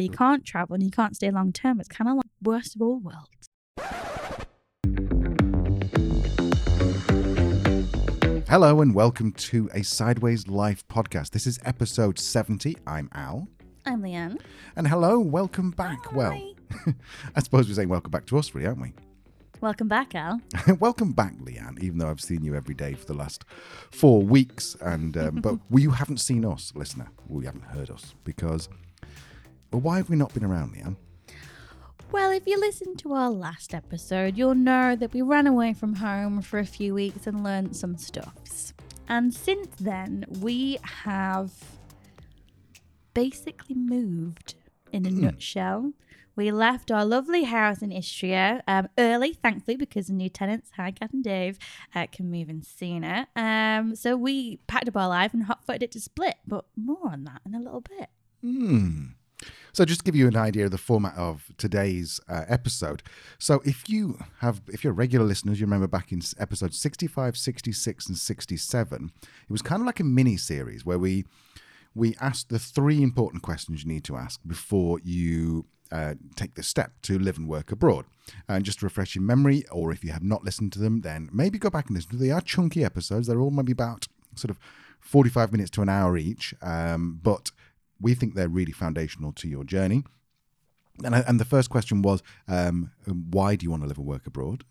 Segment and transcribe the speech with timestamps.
[0.00, 1.80] You can't travel and you can't stay long term.
[1.80, 3.48] It's kind of like worst of all worlds.
[8.48, 11.30] Hello and welcome to a Sideways Life podcast.
[11.30, 12.76] This is episode 70.
[12.86, 13.48] I'm Al.
[13.86, 14.40] I'm Leanne.
[14.76, 16.12] And hello, welcome back.
[16.12, 16.54] Well,
[17.34, 18.92] I suppose we're saying welcome back to us, really, aren't we?
[19.60, 20.40] Welcome back, Al.
[20.78, 23.44] welcome back, Leanne, even though I've seen you every day for the last
[23.90, 24.76] four weeks.
[24.80, 27.08] And um, But you haven't seen us, listener.
[27.26, 28.68] Well, you haven't heard us because
[29.70, 30.96] well, why have we not been around, Leanne?
[32.10, 35.96] Well, if you listened to our last episode, you'll know that we ran away from
[35.96, 38.72] home for a few weeks and learned some stuffs.
[39.08, 41.52] And since then, we have
[43.12, 44.54] basically moved
[44.90, 45.92] in a nutshell.
[46.34, 50.92] We left our lovely house in Istria um, early, thankfully, because the new tenants, hi,
[50.92, 51.58] Kath and Dave,
[51.94, 53.26] uh, can move in sooner.
[53.34, 57.10] Um, so we packed up our life and hot footed it to split, but more
[57.10, 58.08] on that in a little bit.
[58.40, 59.06] Hmm.
[59.72, 63.02] So just to give you an idea of the format of today's uh, episode.
[63.38, 68.06] So if you have, if you're regular listeners, you remember back in episode 65, 66,
[68.08, 71.24] and 67, it was kind of like a mini series where we
[71.94, 76.62] we asked the three important questions you need to ask before you uh, take the
[76.62, 78.04] step to live and work abroad.
[78.48, 81.30] And just to refresh your memory, or if you have not listened to them, then
[81.32, 82.18] maybe go back and listen.
[82.18, 83.26] They are chunky episodes.
[83.26, 84.58] They're all maybe about sort of
[85.00, 86.54] 45 minutes to an hour each.
[86.60, 87.50] Um, but
[88.00, 90.04] we think they're really foundational to your journey.
[91.04, 94.26] And, and the first question was, um, why do you want to live and work
[94.26, 94.64] abroad?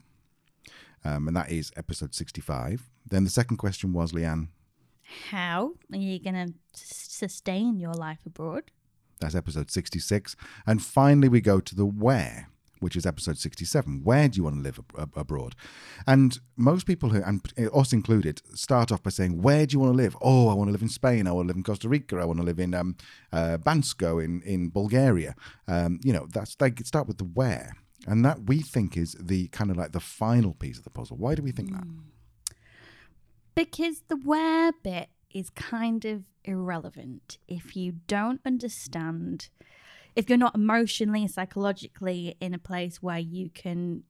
[1.06, 2.90] Um, and that is episode 65.
[3.06, 4.50] Then the second question was, Leanne,
[5.30, 8.72] how are you going to sustain your life abroad?
[9.20, 10.36] That's episode 66.
[10.66, 14.04] And finally, we go to the where, which is episode 67.
[14.04, 15.56] Where do you want to live ab- abroad?
[16.06, 17.42] And most people, who, and
[17.74, 20.16] us included, start off by saying, Where do you want to live?
[20.22, 21.28] Oh, I want to live in Spain.
[21.28, 22.18] I want to live in Costa Rica.
[22.18, 22.96] I want to live in um,
[23.32, 25.36] uh, Bansko in, in Bulgaria.
[25.68, 27.76] Um, you know, that's they start with the where.
[28.06, 31.18] And that we think is the kind of like the final piece of the puzzle.
[31.18, 31.78] Why do we think mm.
[31.78, 32.56] that?
[33.56, 39.50] Because the where bit is kind of irrelevant if you don't understand,
[40.18, 44.04] if you're not emotionally and psychologically in a place where you can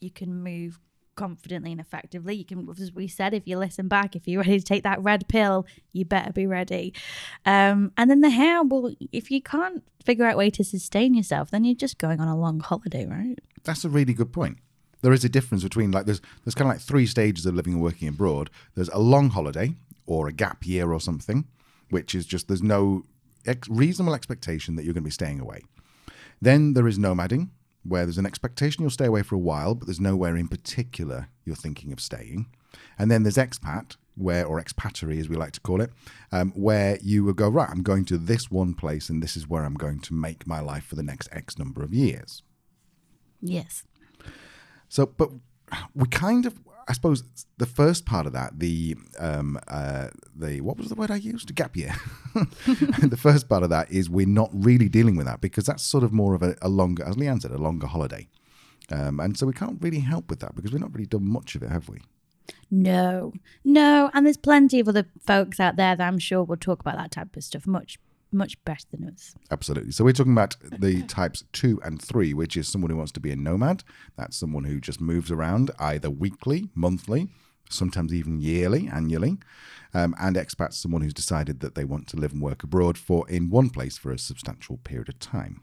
[0.00, 0.80] you can move
[1.14, 2.34] confidently and effectively.
[2.34, 5.00] You can, as we said, if you listen back, if you're ready to take that
[5.02, 6.94] red pill, you better be ready.
[7.44, 11.14] Um, and then the how, well, if you can't figure out a way to sustain
[11.14, 13.38] yourself, then you're just going on a long holiday, right?
[13.62, 14.58] That's a really good point
[15.02, 17.74] there is a difference between like there's there's kind of like three stages of living
[17.74, 18.50] and working abroad.
[18.74, 19.74] There's a long holiday
[20.06, 21.44] or a gap year or something,
[21.90, 23.04] which is just there's no
[23.46, 25.62] ex- reasonable expectation that you're going to be staying away.
[26.40, 27.50] Then there is nomading,
[27.84, 31.28] where there's an expectation you'll stay away for a while, but there's nowhere in particular
[31.44, 32.46] you're thinking of staying.
[32.98, 35.90] And then there's expat, where or expatriate as we like to call it,
[36.30, 37.68] um, where you will go right.
[37.70, 40.60] I'm going to this one place, and this is where I'm going to make my
[40.60, 42.42] life for the next X number of years.
[43.40, 43.84] Yes.
[44.88, 45.30] So, but
[45.94, 47.24] we kind of, I suppose,
[47.58, 51.54] the first part of that, the um, uh, the what was the word I used?
[51.54, 51.94] Gap year.
[52.34, 56.04] the first part of that is we're not really dealing with that because that's sort
[56.04, 58.28] of more of a, a longer, as Leanne said, a longer holiday,
[58.90, 61.54] um, and so we can't really help with that because we've not really done much
[61.54, 61.98] of it, have we?
[62.70, 63.32] No,
[63.64, 66.96] no, and there's plenty of other folks out there that I'm sure will talk about
[66.96, 67.98] that type of stuff much
[68.32, 69.34] much better than us.
[69.50, 69.92] Absolutely.
[69.92, 73.20] So we're talking about the types two and three, which is someone who wants to
[73.20, 73.84] be a nomad.
[74.16, 77.28] That's someone who just moves around either weekly, monthly,
[77.68, 79.38] sometimes even yearly, annually.
[79.94, 83.28] Um, and expats, someone who's decided that they want to live and work abroad for
[83.28, 85.60] in one place for a substantial period of time.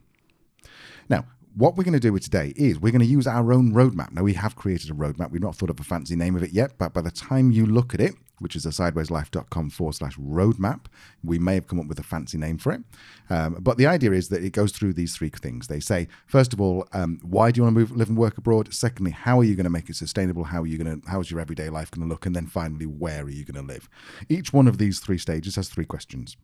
[1.10, 1.26] Now,
[1.56, 4.12] what we're going to do with today is we're going to use our own roadmap.
[4.12, 5.32] Now, we have created a roadmap.
[5.32, 7.66] We've not thought of a fancy name of it yet, but by the time you
[7.66, 10.86] look at it, which is a sidewayslife.com forward slash roadmap.
[11.24, 12.82] We may have come up with a fancy name for it.
[13.30, 15.68] Um, but the idea is that it goes through these three things.
[15.68, 18.38] They say, first of all, um, why do you want to move, live and work
[18.38, 18.74] abroad?
[18.74, 20.46] Secondly, how are you going to make it sustainable?
[20.46, 22.26] How are you going to, how is your everyday life going to look?
[22.26, 23.90] And then finally, where are you going to live?
[24.28, 26.38] Each one of these three stages has three questions,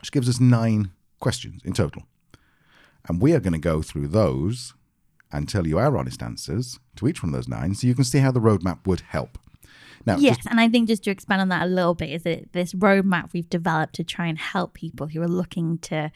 [0.00, 2.02] which gives us nine questions in total.
[3.08, 4.74] And we are going to go through those
[5.32, 8.04] and tell you our honest answers to each one of those nine so you can
[8.04, 9.38] see how the roadmap would help.
[10.06, 12.22] Now, yes, just, and I think just to expand on that a little bit is
[12.24, 16.10] that this roadmap we've developed to try and help people who are looking to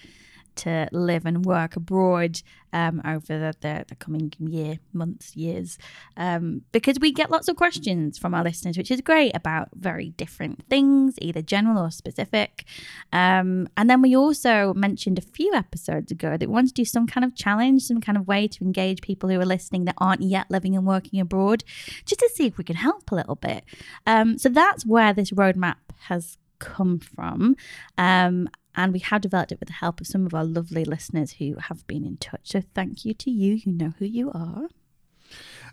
[0.56, 2.40] to live and work abroad
[2.72, 5.78] um, over the, the, the, coming year, months, years,
[6.16, 10.10] um, because we get lots of questions from our listeners, which is great about very
[10.10, 12.64] different things, either general or specific.
[13.12, 16.84] Um, and then we also mentioned a few episodes ago that we want to do
[16.84, 19.94] some kind of challenge, some kind of way to engage people who are listening that
[19.98, 21.64] aren't yet living and working abroad,
[22.04, 23.64] just to see if we can help a little bit.
[24.06, 25.76] Um, so that's where this roadmap
[26.08, 27.56] has come from.
[27.98, 31.32] Um, and we have developed it with the help of some of our lovely listeners
[31.32, 32.42] who have been in touch.
[32.44, 33.54] So thank you to you.
[33.54, 34.68] You know who you are.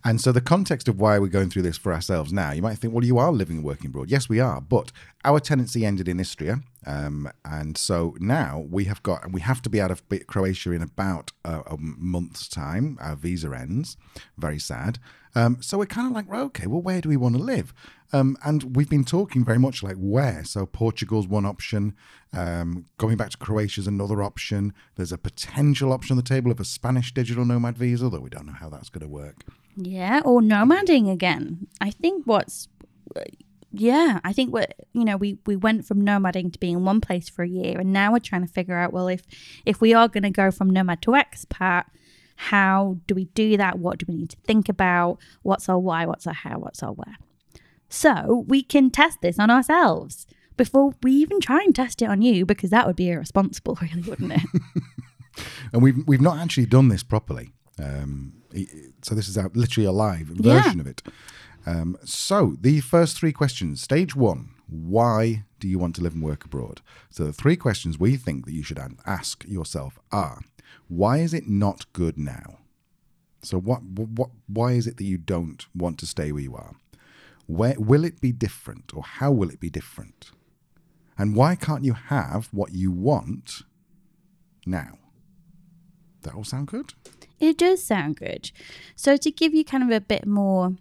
[0.05, 2.77] And so, the context of why we're going through this for ourselves now, you might
[2.77, 4.09] think, well, you are living and working abroad.
[4.09, 4.59] Yes, we are.
[4.59, 4.91] But
[5.23, 6.61] our tenancy ended in Istria.
[6.85, 10.81] Um, and so now we have got, we have to be out of Croatia in
[10.81, 12.97] about a, a month's time.
[12.99, 13.97] Our visa ends.
[14.37, 14.99] Very sad.
[15.35, 17.73] Um, so we're kind of like, well, okay, well, where do we want to live?
[18.11, 20.43] Um, and we've been talking very much like where.
[20.43, 21.95] So Portugal's one option.
[22.31, 24.73] Um, going back to Croatia is another option.
[24.95, 28.29] There's a potential option on the table of a Spanish digital nomad visa, though we
[28.29, 29.43] don't know how that's going to work.
[29.75, 31.67] Yeah, or nomading again.
[31.81, 32.67] I think what's
[33.75, 37.01] yeah, I think we you know we we went from nomading to being in one
[37.01, 39.23] place for a year, and now we're trying to figure out well if
[39.65, 41.85] if we are going to go from nomad to expat,
[42.35, 43.79] how do we do that?
[43.79, 45.17] What do we need to think about?
[45.41, 46.05] What's our why?
[46.05, 46.59] What's our how?
[46.59, 47.17] What's our where?
[47.89, 52.21] So we can test this on ourselves before we even try and test it on
[52.21, 54.61] you, because that would be irresponsible, really, wouldn't it?
[55.73, 57.53] and we've we've not actually done this properly.
[57.79, 58.33] Um,
[59.01, 60.81] so this is our, literally a live version yeah.
[60.81, 61.01] of it.
[61.65, 63.81] Um, so the first three questions.
[63.81, 66.81] Stage one: Why do you want to live and work abroad?
[67.09, 70.41] So the three questions we think that you should ask yourself are:
[70.87, 72.59] Why is it not good now?
[73.41, 76.75] So what what why is it that you don't want to stay where you are?
[77.45, 80.31] Where will it be different, or how will it be different?
[81.17, 83.63] And why can't you have what you want
[84.65, 84.97] now?
[86.23, 86.93] That all sound good?
[87.39, 88.51] It does sound good.
[88.95, 90.77] So, to give you kind of a bit more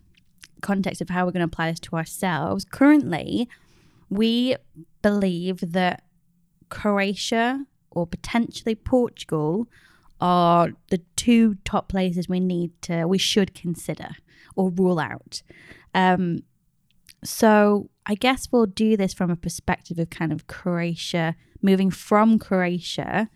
[0.62, 3.48] context of how we're going to apply this to ourselves, currently
[4.08, 4.56] we
[5.02, 6.04] believe that
[6.68, 9.68] Croatia or potentially Portugal
[10.20, 14.10] are the two top places we need to, we should consider
[14.54, 15.42] or rule out.
[15.94, 16.42] Um,
[17.24, 22.38] so I guess we'll do this from a perspective of kind of Croatia, moving from
[22.38, 23.28] Croatia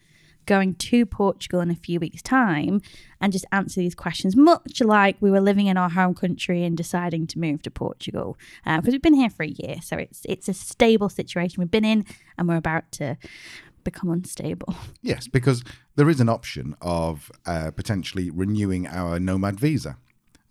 [0.46, 2.80] going to Portugal in a few weeks' time
[3.20, 6.76] and just answer these questions, much like we were living in our home country and
[6.76, 9.76] deciding to move to Portugal because uh, we've been here for a year.
[9.82, 12.04] So it's it's a stable situation we've been in,
[12.38, 13.16] and we're about to
[13.84, 14.74] become unstable.
[15.02, 15.62] Yes, because
[15.94, 19.98] there is an option of uh, potentially renewing our nomad visa.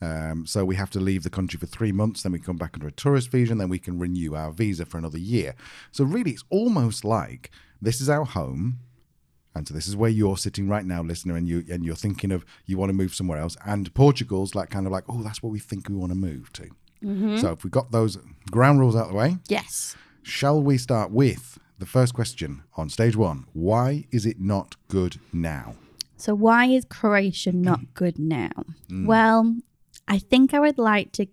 [0.02, 2.72] Um, so we have to leave the country for three months, then we come back
[2.76, 5.56] under a tourist visa, and then we can renew our visa for another year.
[5.92, 7.52] So really, it's almost like
[7.82, 8.80] this is our home
[9.56, 12.32] and so this is where you're sitting right now, listener, and you and you're thinking
[12.32, 13.56] of you want to move somewhere else.
[13.66, 16.52] And Portugal's like kind of like, oh, that's where we think we want to move
[16.54, 16.70] to.
[17.04, 17.38] Mm-hmm.
[17.38, 18.18] So if we got those
[18.52, 19.96] ground rules out of the way, yes.
[20.24, 23.46] Shall we start with the first question on stage one?
[23.54, 25.76] Why is it not good now?
[26.18, 28.50] So why is Croatia not good now?
[28.90, 29.06] Mm.
[29.06, 29.56] Well,
[30.08, 31.28] I think I would like to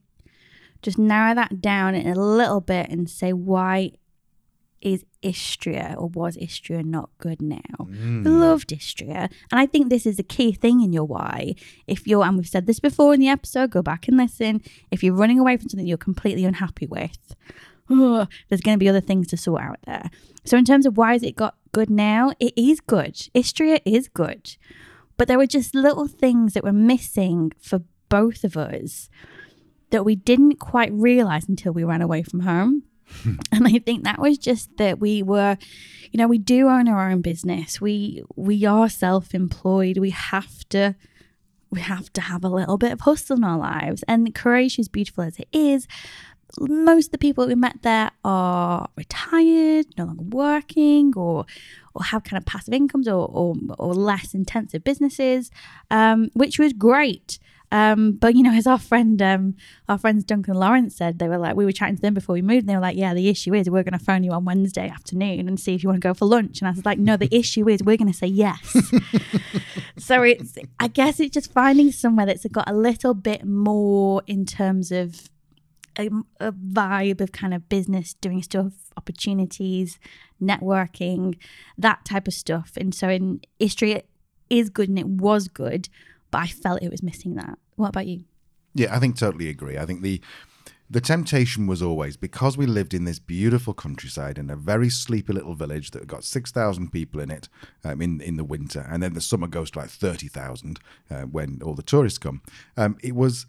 [0.83, 3.93] just narrow that down a little bit and say why
[4.83, 7.79] is Istria or was Istria not good now?
[7.81, 8.27] Mm.
[8.27, 9.31] Loved Istria.
[9.51, 11.55] And I think this is a key thing in your why.
[11.87, 14.63] If you're, and we've said this before in the episode, go back and listen.
[14.91, 17.35] If you're running away from something you're completely unhappy with,
[17.89, 20.11] oh, there's going to be other things to sort out there.
[20.45, 23.29] So, in terms of why has it got good now, it is good.
[23.35, 24.57] Istria is good.
[25.17, 29.09] But there were just little things that were missing for both of us
[29.91, 32.83] that we didn't quite realize until we ran away from home.
[33.53, 35.57] and I think that was just that we were,
[36.11, 37.81] you know, we do own our own business.
[37.81, 39.99] We we are self-employed.
[39.99, 40.95] We have to
[41.71, 44.05] we have to have a little bit of hustle in our lives.
[44.07, 45.87] And Croatia, as beautiful as it is,
[46.61, 51.47] most of the people that we met there are retired, no longer working, or
[51.95, 55.51] or have kind of passive incomes or or, or less intensive businesses,
[55.91, 57.39] um, which was great.
[57.73, 59.57] Um, but you know, as our friend, um,
[59.89, 62.43] our friends Duncan Lawrence said, they were like, we were chatting to them before we
[62.43, 64.45] moved, and they were like, yeah, the issue is we're going to phone you on
[64.45, 66.61] Wednesday afternoon and see if you want to go for lunch.
[66.61, 68.77] And I was like, no, the issue is we're going to say yes.
[69.97, 74.45] so it's, I guess it's just finding somewhere that's got a little bit more in
[74.45, 75.31] terms of
[75.99, 76.11] a,
[76.41, 79.99] a vibe of kind of business, doing stuff, opportunities,
[80.43, 81.39] networking,
[81.79, 82.73] that type of stuff.
[82.77, 84.09] And so in Istria, it
[84.51, 85.89] is good and it was good,
[86.33, 87.59] but I felt it was missing that.
[87.77, 88.25] What about you?
[88.75, 89.79] Yeah, I think totally agree.
[89.79, 90.21] I think the
[90.91, 95.33] the temptation was always because we lived in this beautiful countryside in a very sleepy
[95.33, 97.49] little village that got 6,000 people in it
[97.83, 100.79] um, in, in the winter, and then the summer goes to like 30,000
[101.11, 102.43] uh, when all the tourists come.
[102.77, 103.47] Um, it was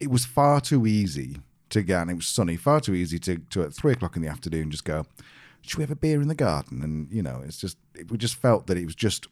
[0.00, 1.36] it was far too easy
[1.72, 4.22] to get, and it was sunny, far too easy to, to at three o'clock in
[4.22, 5.06] the afternoon just go,
[5.62, 6.82] should we have a beer in the garden?
[6.82, 9.26] And, you know, it's just, it, we just felt that it was just,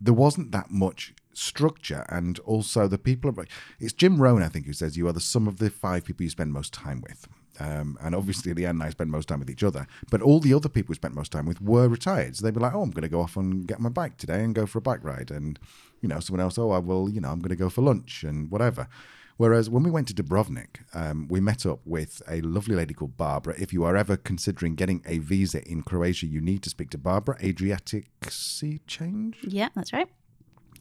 [0.00, 3.46] there wasn't that much structure and also the people are
[3.80, 6.24] it's jim rohn i think who says you are the sum of the five people
[6.24, 7.26] you spend most time with
[7.60, 9.86] Um, and obviously, Leanne and I spent most time with each other.
[10.10, 12.36] But all the other people we spent most time with were retired.
[12.36, 14.42] So they'd be like, oh, I'm going to go off and get my bike today
[14.42, 15.30] and go for a bike ride.
[15.30, 15.58] And,
[16.00, 18.24] you know, someone else, oh, I will, you know, I'm going to go for lunch
[18.24, 18.88] and whatever.
[19.36, 23.16] Whereas when we went to Dubrovnik, um, we met up with a lovely lady called
[23.16, 23.54] Barbara.
[23.58, 26.98] If you are ever considering getting a visa in Croatia, you need to speak to
[26.98, 27.36] Barbara.
[27.42, 29.38] Adriatic Sea Change?
[29.42, 30.08] Yeah, that's right.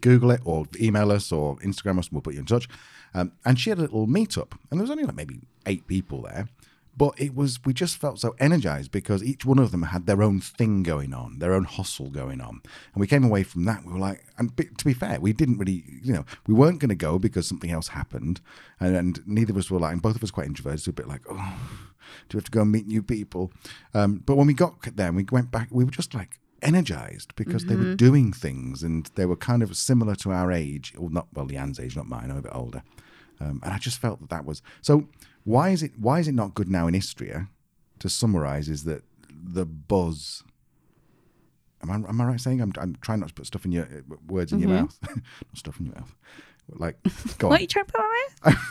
[0.04, 2.68] Google it or email us or Instagram us and we'll put you in touch.
[3.16, 6.22] Um, and she had a little meetup, and there was only like maybe eight people
[6.22, 6.48] there.
[6.96, 10.22] But it was, we just felt so energized because each one of them had their
[10.22, 12.62] own thing going on, their own hustle going on.
[12.94, 15.58] And we came away from that, we were like, and to be fair, we didn't
[15.58, 18.42] really, you know, we weren't going to go because something else happened.
[18.80, 20.94] And, and neither of us were like, and both of us quite introverted, so a
[20.94, 21.58] bit like, oh,
[22.30, 23.52] do we have to go and meet new people?
[23.96, 27.36] Um, but when we got there and we went back, we were just like, energized
[27.36, 31.10] because they were doing things and they were kind of similar to our age, or
[31.10, 32.32] not well, Leanne's age, not mine.
[32.32, 32.84] I'm a bit older,
[33.40, 35.08] um, and I just felt that that was so.
[35.46, 35.92] Why is it?
[36.00, 37.48] Why is it not good now in Istria?
[38.00, 40.44] To summarise, is that the buzz.
[41.82, 43.84] Am I, am I right saying I'm, I'm trying not to put stuff in your
[43.84, 45.18] uh, words in your mouth, not
[45.54, 46.16] stuff in your mouth.
[46.70, 46.98] Like,
[47.40, 47.60] go What on.
[47.60, 48.58] are you trying to put it?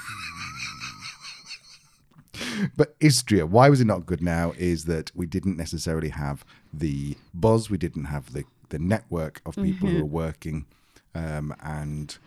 [2.76, 4.52] But Istria, why was it not good now?
[4.56, 9.56] Is that we didn't necessarily have the buzz, we didn't have the, the network of
[9.56, 10.66] people who were working,
[11.14, 12.18] um, and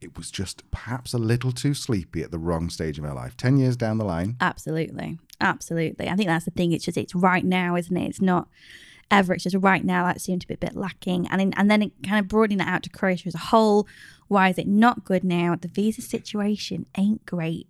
[0.00, 3.36] it was just perhaps a little too sleepy at the wrong stage of our life.
[3.36, 5.18] 10 years down the line, Absolutely.
[5.40, 6.08] Absolutely.
[6.08, 6.72] I think that's the thing.
[6.72, 8.08] It's just, it's right now, isn't it?
[8.08, 8.48] It's not
[9.10, 9.34] ever.
[9.34, 11.26] It's just right now that seemed to be a bit lacking.
[11.28, 13.86] And, in, and then it kind of broadening that out to Croatia as a whole.
[14.28, 15.56] Why is it not good now?
[15.60, 17.68] The visa situation ain't great.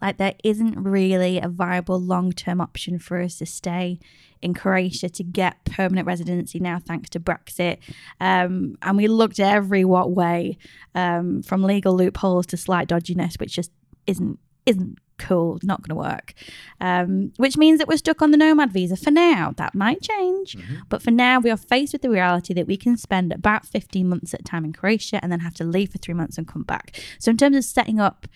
[0.00, 3.98] Like, there isn't really a viable long term option for us to stay
[4.42, 7.78] in Croatia to get permanent residency now, thanks to Brexit.
[8.20, 10.58] Um, and we looked every what way,
[10.94, 13.70] um, from legal loopholes to slight dodginess, which just
[14.06, 16.34] isn't isn't cool, not going to work.
[16.80, 19.54] Um, which means that we're stuck on the nomad visa for now.
[19.56, 20.56] That might change,
[20.88, 24.08] but for now, we are faced with the reality that we can spend about 15
[24.08, 26.46] months at a time in Croatia and then have to leave for three months and
[26.46, 27.00] come back.
[27.18, 28.26] So, in terms of setting up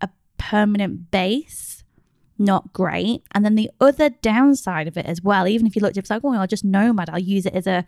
[0.00, 1.75] a permanent base,
[2.38, 3.22] not great.
[3.32, 6.00] And then the other downside of it as well, even if you looked at it,
[6.00, 7.86] it's like, oh, I'll just nomad, I'll use it as a,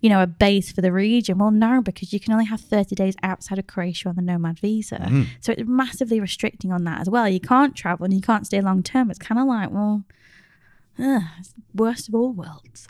[0.00, 1.38] you know, a base for the region.
[1.38, 4.58] Well, no, because you can only have 30 days outside of Croatia on the nomad
[4.58, 4.96] visa.
[4.96, 5.22] Mm-hmm.
[5.40, 7.28] So it's massively restricting on that as well.
[7.28, 9.10] You can't travel and you can't stay long term.
[9.10, 10.04] It's kind of like, well,
[10.98, 11.22] ugh,
[11.74, 12.88] worst of all worlds.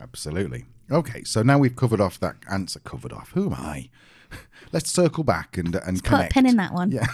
[0.00, 0.66] absolutely.
[0.90, 2.80] Okay, so now we've covered off that answer.
[2.80, 3.30] Covered off.
[3.34, 3.90] Who am I?
[4.72, 6.32] Let's circle back and and Put a connect.
[6.32, 6.92] pin in that one.
[6.92, 7.06] Yeah.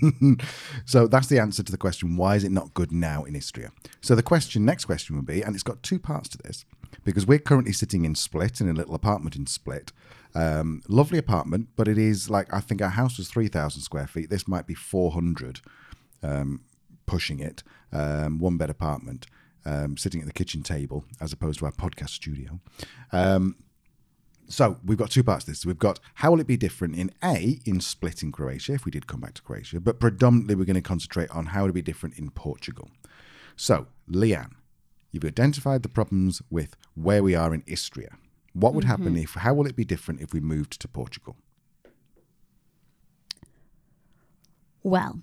[0.84, 3.70] so that's the answer to the question why is it not good now in Istria?
[4.00, 6.64] So the question next question would be and it's got two parts to this
[7.04, 9.92] because we're currently sitting in Split in a little apartment in Split.
[10.34, 14.30] Um, lovely apartment, but it is like I think our house was 3000 square feet.
[14.30, 15.60] This might be 400
[16.22, 16.60] um,
[17.06, 17.62] pushing it.
[17.92, 19.26] Um, one bed apartment.
[19.66, 22.60] Um, sitting at the kitchen table as opposed to our podcast studio.
[24.50, 25.64] So we've got two parts to this.
[25.64, 28.90] We've got how will it be different in A, in Split in Croatia, if we
[28.90, 31.74] did come back to Croatia, but predominantly we're going to concentrate on how will it
[31.74, 32.90] be different in Portugal.
[33.54, 34.54] So, Leanne,
[35.12, 38.16] you've identified the problems with where we are in Istria.
[38.52, 39.18] What would happen mm-hmm.
[39.18, 41.36] if, how will it be different if we moved to Portugal?
[44.82, 45.20] Well,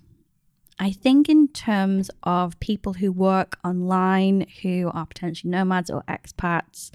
[0.78, 6.90] I think in terms of people who work online, who are potentially nomads or expats,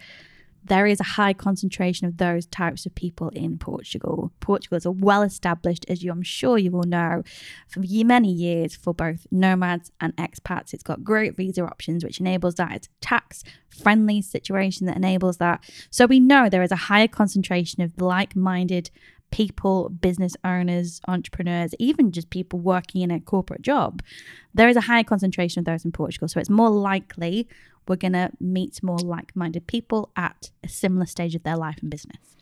[0.66, 4.32] there is a high concentration of those types of people in Portugal.
[4.40, 7.24] Portugal is a well established, as you I'm sure you will know,
[7.68, 10.74] for many years for both nomads and expats.
[10.74, 12.72] It's got great visa options, which enables that.
[12.74, 15.64] It's a tax friendly situation that enables that.
[15.90, 18.90] So we know there is a higher concentration of like minded
[19.34, 24.04] people, business owners, entrepreneurs, even just people working in a corporate job,
[24.54, 26.28] there is a higher concentration of those in Portugal.
[26.28, 27.48] So it's more likely
[27.88, 31.78] we're going to meet more like minded people at a similar stage of their life
[31.82, 32.36] and business.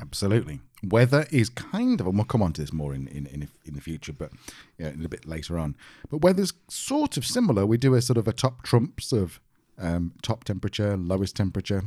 [0.00, 0.60] Absolutely.
[0.82, 3.74] Weather is kind of, and we'll come on to this more in, in, in, in
[3.74, 4.32] the future, but
[4.78, 5.76] in a bit later on.
[6.10, 7.66] But weather's sort of similar.
[7.66, 9.40] We do a sort of a top trumps of
[9.78, 11.82] um, top temperature, lowest temperature.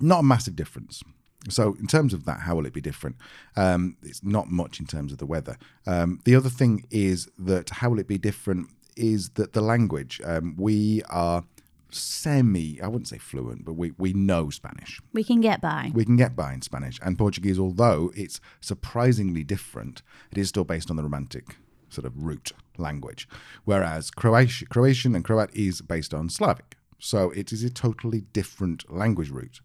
[0.00, 1.02] Not a massive difference.
[1.48, 3.16] So, in terms of that, how will it be different?
[3.56, 5.56] Um, it's not much in terms of the weather.
[5.86, 10.20] Um, the other thing is that how will it be different is that the language.
[10.24, 11.44] Um, we are
[11.90, 15.90] semi, I wouldn't say fluent, but we, we know Spanish We can get by.
[15.94, 20.64] we can get by in Spanish and Portuguese, although it's surprisingly different, it is still
[20.64, 21.56] based on the Romantic
[21.88, 23.28] sort of root language.
[23.64, 26.76] Whereas Croatian, Croatian and Croat is based on Slavic.
[26.98, 29.60] So it is a totally different language root.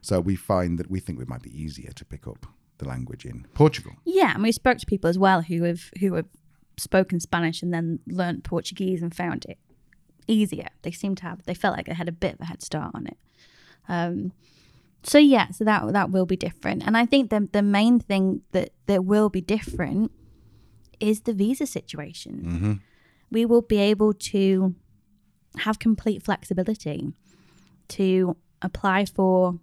[0.00, 2.46] So we find that we think it might be easier to pick up
[2.78, 3.92] the language in Portugal.
[4.04, 6.26] Yeah, and we spoke to people as well who have who have
[6.76, 9.58] spoken Spanish and then learnt Portuguese and found it
[10.26, 10.68] easier.
[10.82, 11.44] They seem to have.
[11.44, 13.16] They felt like they had a bit of a head start on it.
[13.88, 14.32] Um,
[15.02, 18.42] so yeah, so that that will be different, and I think the the main thing
[18.52, 20.12] that that will be different
[21.00, 22.80] is the visa situation.
[23.30, 24.74] We will be able to
[25.58, 27.12] have complete flexibility
[27.88, 29.58] to apply for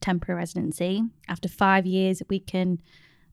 [0.00, 1.02] temporary residency.
[1.28, 2.80] After five years, we can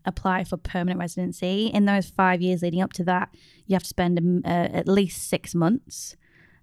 [0.06, 1.68] apply for permanent residency.
[1.68, 3.30] In those five years leading up to that,
[3.66, 6.16] you have to spend um, uh, at least six months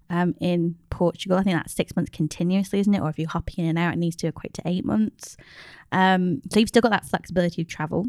[0.09, 1.37] um, in Portugal.
[1.37, 3.01] I think that's six months continuously, isn't it?
[3.01, 5.37] Or if you're hopping in and out, it needs to equate to eight months.
[5.91, 8.05] Um, so you've still got that flexibility of travel.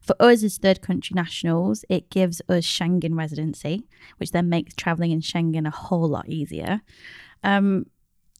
[0.00, 3.84] For us as third country nationals, it gives us Schengen residency,
[4.16, 6.80] which then makes traveling in Schengen a whole lot easier.
[7.44, 7.86] Um,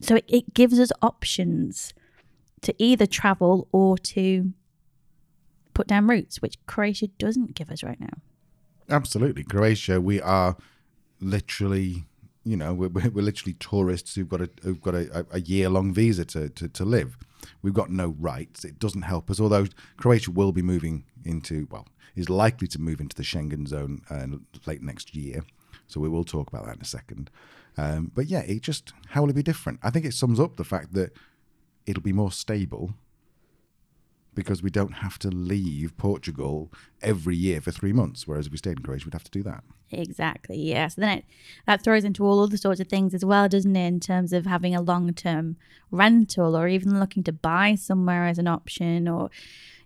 [0.01, 1.95] so it, it gives us options
[2.63, 4.53] to either travel or to
[5.75, 8.19] put down roots, which Croatia doesn't give us right now.
[8.91, 10.01] Absolutely, Croatia.
[10.01, 10.57] We are
[11.21, 12.05] literally,
[12.45, 15.93] you know, we're, we're literally tourists who've got a who've got a, a year long
[15.93, 17.17] visa to, to to live.
[17.63, 18.65] We've got no rights.
[18.65, 19.41] It doesn't help us.
[19.41, 24.03] Although Croatia will be moving into, well, is likely to move into the Schengen zone
[24.11, 24.27] uh,
[24.67, 25.43] late next year.
[25.87, 27.31] So we will talk about that in a second.
[27.77, 29.81] Um, but yeah, it just how will it be different?
[29.83, 31.13] I think it sums up the fact that
[31.87, 32.95] it'll be more stable
[34.35, 36.73] because we don't have to leave Portugal
[37.03, 38.27] every year for three months.
[38.27, 39.63] Whereas if we stayed in Croatia, we'd have to do that.
[39.91, 40.57] Exactly.
[40.57, 40.89] Yeah.
[40.89, 41.25] So then it
[41.67, 43.87] that throws into all other sorts of things as well, doesn't it?
[43.87, 45.57] In terms of having a long term
[45.91, 49.31] rental or even looking to buy somewhere as an option or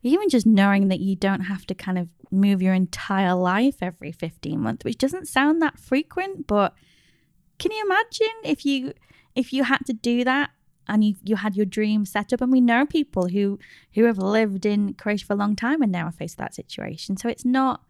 [0.02, 4.12] even just knowing that you don't have to kind of move your entire life every
[4.12, 6.74] 15 months, which doesn't sound that frequent, but
[7.58, 8.92] can you imagine if you
[9.34, 10.50] if you had to do that
[10.88, 13.58] and you, you had your dream set up and we know people who
[13.94, 16.54] who have lived in Croatia for a long time and now are faced with that
[16.54, 17.16] situation.
[17.16, 17.82] So it's not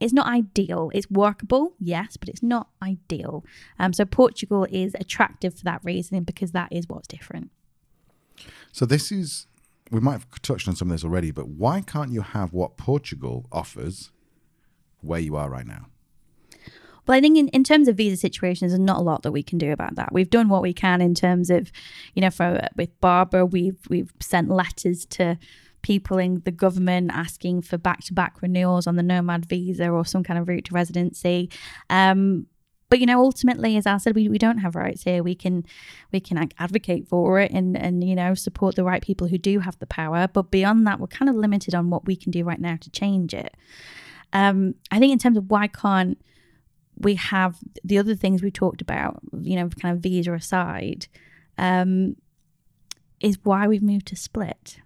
[0.00, 0.90] it's not ideal.
[0.92, 3.44] It's workable, yes, but it's not ideal.
[3.78, 7.50] Um, so Portugal is attractive for that reason because that is what's different.
[8.72, 9.46] So this is
[9.90, 12.76] we might have touched on some of this already, but why can't you have what
[12.76, 14.10] Portugal offers
[15.00, 15.86] where you are right now?
[17.06, 19.42] But I think in, in terms of visa situations, there's not a lot that we
[19.42, 20.12] can do about that.
[20.12, 21.70] We've done what we can in terms of,
[22.14, 25.38] you know, for with Barbara, we've we've sent letters to
[25.82, 30.04] people in the government asking for back to back renewals on the nomad visa or
[30.04, 31.50] some kind of route to residency.
[31.90, 32.46] Um,
[32.88, 35.22] but you know, ultimately, as I said, we, we don't have rights here.
[35.22, 35.64] We can
[36.12, 39.58] we can advocate for it and and you know support the right people who do
[39.60, 40.28] have the power.
[40.32, 42.90] But beyond that, we're kind of limited on what we can do right now to
[42.90, 43.54] change it.
[44.32, 46.18] Um, I think in terms of why can't
[46.98, 51.06] we have the other things we talked about, you know, kind of visa aside,
[51.58, 52.16] um,
[53.20, 54.78] is why we've moved to split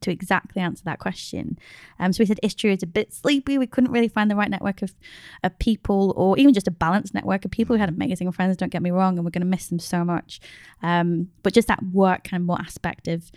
[0.00, 1.58] to exactly answer that question.
[1.98, 3.58] Um, so we said Istria is a bit sleepy.
[3.58, 4.94] We couldn't really find the right network of,
[5.42, 7.74] of people or even just a balanced network of people.
[7.74, 10.04] We had amazing friends, don't get me wrong, and we're going to miss them so
[10.04, 10.40] much.
[10.82, 13.30] Um, but just that work kind of more aspect of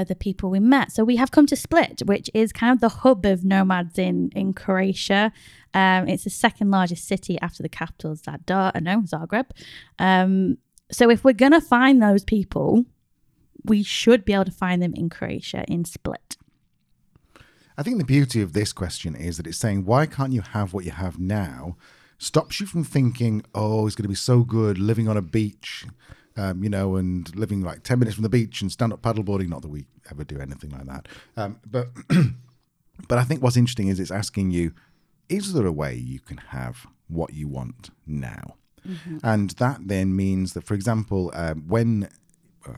[0.00, 0.92] of the people we met.
[0.92, 4.30] So we have come to Split, which is kind of the hub of nomads in
[4.34, 5.32] in Croatia.
[5.74, 9.50] Um, it's the second largest city after the capital, Zadar, no, Zagreb.
[9.98, 10.58] Um,
[10.90, 12.84] so if we're gonna find those people,
[13.64, 16.36] we should be able to find them in Croatia in Split.
[17.80, 20.74] I think the beauty of this question is that it's saying, why can't you have
[20.74, 21.76] what you have now?
[22.18, 25.86] Stops you from thinking, oh, it's going to be so good living on a beach,
[26.40, 29.48] um, you know, and living like 10 minutes from the beach and stand up paddleboarding.
[29.48, 31.08] Not that we ever do anything like that.
[31.36, 31.88] Um, but,
[33.08, 34.72] but I think what's interesting is it's asking you,
[35.28, 38.56] is there a way you can have what you want now?
[39.22, 42.08] And that then means that, for example, um, when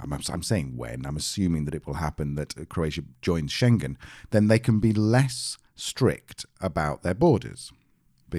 [0.00, 3.96] I'm, I'm saying when, I'm assuming that it will happen that Croatia joins Schengen,
[4.30, 7.72] then they can be less strict about their borders.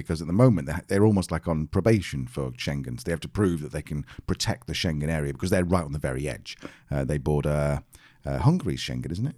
[0.02, 2.98] Because at the moment, they're, they're almost like on probation for Schengen.
[2.98, 5.84] So they have to prove that they can protect the Schengen area because they're right
[5.84, 6.56] on the very edge.
[6.90, 7.82] Uh, they border
[8.26, 9.36] uh, Hungary's Schengen, isn't it?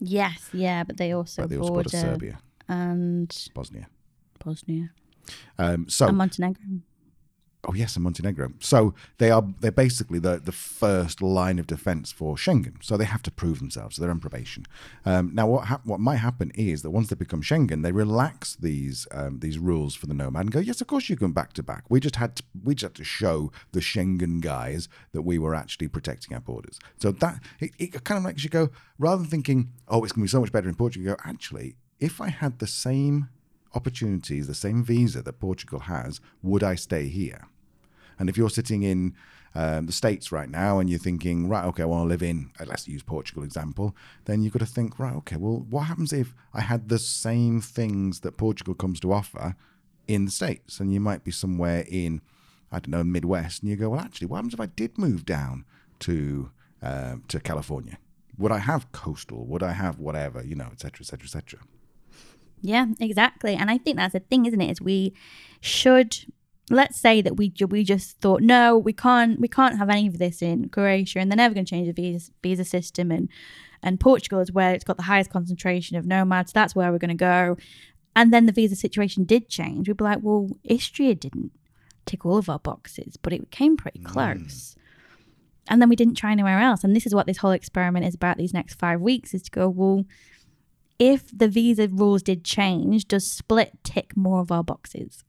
[0.00, 2.38] Yes, yeah, but they also, But they also border border Serbia,
[2.68, 3.86] and Bosnia.
[4.44, 4.90] Bosnia
[5.58, 6.62] Um, so and Montenegro.
[7.66, 8.52] Oh yes, and Montenegro.
[8.60, 12.76] So they are they're basically the the first line of defence for Schengen.
[12.82, 13.96] So they have to prove themselves.
[13.96, 14.66] They're on probation.
[15.04, 18.56] Um, now what hap- what might happen is that once they become Schengen, they relax
[18.56, 21.52] these um, these rules for the nomad and go, yes, of course you can back
[21.54, 21.84] to back.
[21.88, 25.54] We just had to we just had to show the Schengen guys that we were
[25.54, 26.78] actually protecting our borders.
[26.98, 30.22] So that it, it kind of makes you go rather than thinking, oh, it's going
[30.22, 31.04] to be so much better in Portugal.
[31.04, 33.28] You go, actually, if I had the same
[33.74, 37.48] opportunities, the same visa that Portugal has, would I stay here?
[38.18, 39.14] And if you're sitting in
[39.54, 42.50] um, the States right now and you're thinking, right, okay, I want to live in,
[42.58, 46.12] uh, let's use Portugal example, then you've got to think, right, okay, well, what happens
[46.12, 49.54] if I had the same things that Portugal comes to offer
[50.08, 50.80] in the States?
[50.80, 52.20] And you might be somewhere in,
[52.72, 55.24] I don't know, Midwest, and you go, well, actually, what happens if I did move
[55.24, 55.64] down
[56.00, 56.50] to
[56.82, 57.98] uh, to California?
[58.36, 59.46] Would I have coastal?
[59.46, 60.44] Would I have whatever?
[60.44, 61.60] You know, et cetera, et cetera, et cetera.
[62.60, 63.54] Yeah, exactly.
[63.54, 64.70] And I think that's the thing, isn't it?
[64.70, 65.14] Is we
[65.60, 66.26] should
[66.70, 70.18] let's say that we we just thought no, we can't we can't have any of
[70.18, 73.28] this in Croatia, and they're never going to change the visa visa system, and
[73.82, 76.52] and Portugal is where it's got the highest concentration of nomads.
[76.52, 77.56] That's where we're going to go.
[78.16, 79.88] And then the visa situation did change.
[79.88, 81.50] We'd be like, well, Istria didn't
[82.06, 84.04] tick all of our boxes, but it came pretty mm.
[84.04, 84.76] close.
[85.68, 86.84] And then we didn't try anywhere else.
[86.84, 89.50] And this is what this whole experiment is about these next five weeks is to
[89.50, 90.04] go, well,
[90.98, 95.24] if the visa rules did change, does split tick more of our boxes?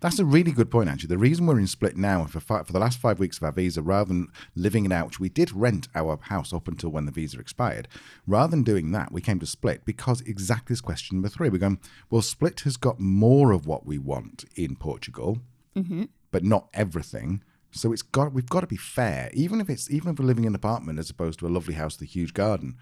[0.00, 1.08] That's a really good point, actually.
[1.08, 3.52] The reason we're in split now and for for the last five weeks of our
[3.52, 7.06] visa, rather than living it out, which we did rent our house up until when
[7.06, 7.88] the visa expired,
[8.26, 11.48] rather than doing that, we came to split because exactly this question number three.
[11.48, 15.38] We're going, well, split has got more of what we want in Portugal,
[15.76, 16.04] mm-hmm.
[16.30, 17.42] but not everything.
[17.70, 20.44] So it's got we've got to be fair, even if it's even if we're living
[20.44, 22.76] in an apartment as opposed to a lovely house with a huge garden.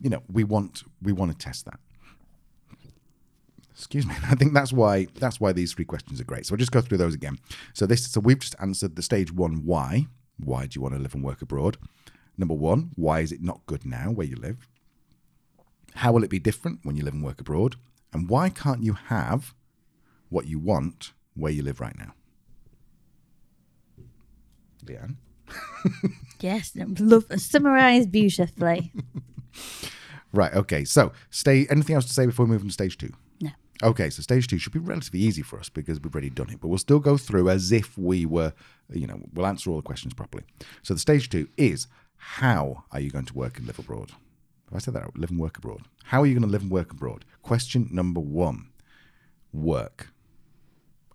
[0.00, 1.80] You know, we want we want to test that.
[3.76, 4.14] Excuse me.
[4.30, 6.46] I think that's why that's why these three questions are great.
[6.46, 7.38] So I'll just go through those again.
[7.74, 10.06] So this so we've just answered the stage one why.
[10.38, 11.78] Why do you want to live and work abroad?
[12.36, 14.68] Number one, why is it not good now where you live?
[15.94, 17.76] How will it be different when you live and work abroad?
[18.12, 19.54] And why can't you have
[20.28, 22.14] what you want where you live right now?
[24.84, 25.16] Leanne?
[26.38, 28.92] Yes, love summarized beautifully.
[30.32, 30.84] Right, okay.
[30.84, 33.10] So stay anything else to say before we move on to stage two?
[33.82, 36.60] Okay, so stage two should be relatively easy for us because we've already done it,
[36.60, 38.54] but we'll still go through as if we were,
[38.90, 40.44] you know, we'll answer all the questions properly.
[40.82, 41.86] So the stage two is
[42.16, 44.12] how are you going to work and live abroad?
[44.70, 45.16] Have I said that?
[45.16, 45.82] Live and work abroad.
[46.04, 47.24] How are you going to live and work abroad?
[47.42, 48.70] Question number one
[49.52, 50.08] work.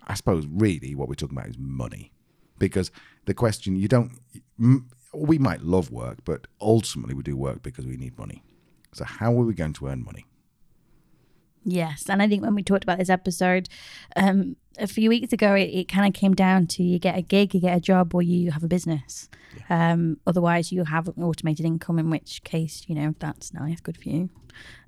[0.08, 2.12] I suppose really what we're talking about is money.
[2.60, 2.92] Because
[3.26, 4.12] the question, you don't,
[5.14, 8.44] we might love work, but ultimately we do work because we need money.
[8.94, 10.26] So how are we going to earn money?
[11.64, 13.70] Yes, and I think when we talked about this episode
[14.16, 17.22] um, a few weeks ago, it, it kind of came down to you get a
[17.22, 19.30] gig, you get a job, or you have a business.
[19.70, 23.98] Um, otherwise, you have an automated income, in which case, you know that's nice, good
[23.98, 24.30] for you.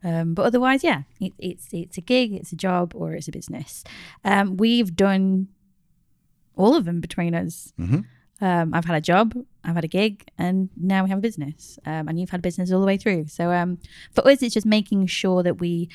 [0.04, 3.32] Um, but otherwise, yeah, it, it's it's a gig, it's a job, or it's a
[3.32, 3.84] business.
[4.26, 5.50] Um, we've done
[6.56, 7.72] all of them between us.
[8.42, 11.80] Um, I've had a job, I've had a gig, and now we have a business.
[11.86, 13.28] Um, and you've had business all the way through.
[13.28, 13.78] So um,
[14.12, 15.88] for us, it's just making sure that we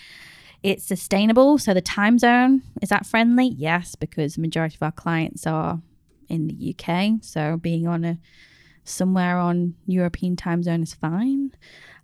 [0.63, 1.59] it's sustainable.
[1.59, 3.47] So the time zone is that friendly?
[3.47, 5.81] Yes, because the majority of our clients are
[6.29, 7.23] in the UK.
[7.23, 8.19] So being on a
[8.85, 11.53] somewhere on European time zone is fine.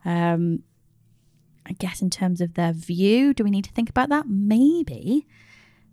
[0.05, 0.63] Um,
[1.67, 4.29] I guess in terms of their view, do we need to think about that?
[4.29, 5.27] Maybe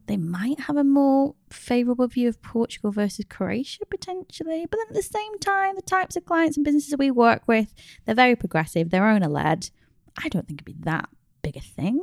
[0.07, 4.65] they might have a more favorable view of Portugal versus Croatia potentially.
[4.69, 7.73] But then at the same time, the types of clients and businesses we work with,
[8.05, 9.69] they're very progressive, they're owner led.
[10.21, 11.09] I don't think it'd be that
[11.41, 12.01] big a thing.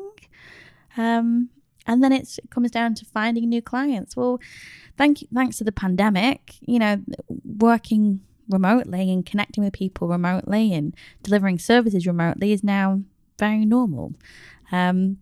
[0.96, 1.51] Um,
[1.87, 4.16] and then it comes down to finding new clients.
[4.16, 4.40] Well,
[4.96, 7.03] thank you, thanks to the pandemic, you know,
[7.44, 13.03] working remotely and connecting with people remotely and delivering services remotely is now
[13.38, 14.14] very normal.
[14.72, 15.18] Um,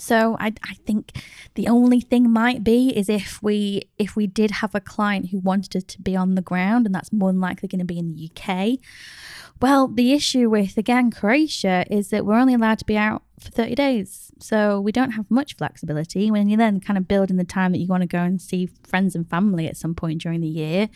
[0.00, 1.22] so I, I think
[1.54, 5.40] the only thing might be is if we if we did have a client who
[5.40, 8.14] wanted to be on the ground and that's more than likely going to be in
[8.14, 8.78] the UK.
[9.60, 13.50] Well, the issue with again Croatia is that we're only allowed to be out for
[13.50, 14.32] 30 days.
[14.40, 17.72] So we don't have much flexibility when you then kind of build in the time
[17.72, 20.48] that you want to go and see friends and family at some point during the
[20.48, 20.88] year.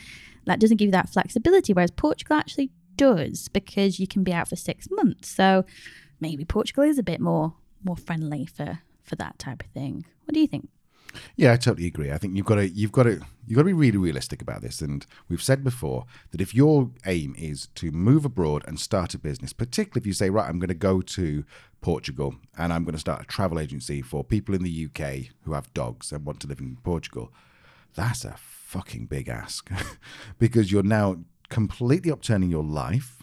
[0.47, 4.49] That doesn't give you that flexibility whereas Portugal actually does because you can be out
[4.49, 5.29] for 6 months.
[5.29, 5.65] So
[6.21, 8.79] maybe Portugal is a bit more more friendly for
[9.13, 10.07] for that type of thing.
[10.25, 10.71] What do you think?
[11.37, 12.11] Yeah, I totally agree.
[12.11, 14.63] I think you've got to you've got to you've got to be really realistic about
[14.63, 14.81] this.
[14.81, 19.19] And we've said before that if your aim is to move abroad and start a
[19.19, 21.45] business, particularly if you say, right, I'm going to go to
[21.83, 25.53] Portugal and I'm going to start a travel agency for people in the UK who
[25.53, 27.31] have dogs and want to live in Portugal,
[27.95, 29.71] that's a fucking big ask
[30.39, 31.19] because you're now
[31.51, 33.22] completely upturning your life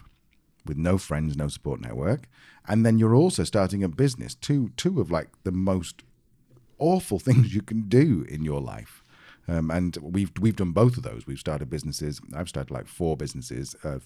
[0.70, 2.28] with no friends, no support network,
[2.68, 4.36] and then you're also starting a business.
[4.36, 6.04] Two two of like the most
[6.78, 9.02] awful things you can do in your life.
[9.48, 11.26] Um, and we've we've done both of those.
[11.26, 12.20] We've started businesses.
[12.34, 13.98] I've started like four businesses, uh,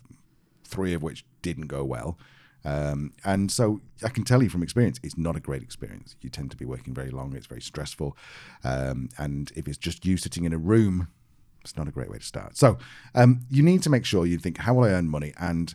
[0.65, 2.19] three of which didn't go well.
[2.65, 6.17] Um, and so I can tell you from experience, it's not a great experience.
[6.23, 7.37] You tend to be working very long.
[7.37, 8.17] It's very stressful,
[8.65, 11.09] um, and if it's just you sitting in a room,
[11.65, 12.57] it's not a great way to start.
[12.57, 12.79] So
[13.15, 15.33] um, you need to make sure you think, how will I earn money?
[15.39, 15.75] And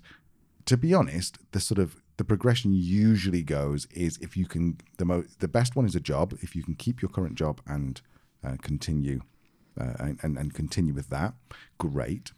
[0.70, 5.06] to be honest, the sort of the progression usually goes is if you can the
[5.06, 6.38] mo- the best one is a job.
[6.44, 8.00] If you can keep your current job and
[8.44, 9.22] uh, continue
[9.82, 11.34] uh, and, and and continue with that,
[11.80, 12.34] great.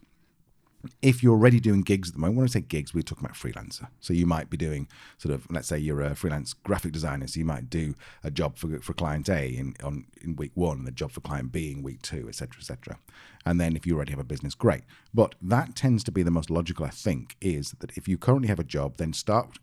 [1.00, 3.36] If you're already doing gigs at the moment, when I say gigs, we're talking about
[3.36, 3.88] freelancer.
[4.00, 7.38] So you might be doing sort of, let's say you're a freelance graphic designer, so
[7.38, 10.88] you might do a job for for client A in on in week one, and
[10.88, 12.98] a job for client B in week two, etc., etc.
[13.44, 14.82] And then if you already have a business, great.
[15.14, 18.48] But that tends to be the most logical, I think, is that if you currently
[18.48, 19.58] have a job, then start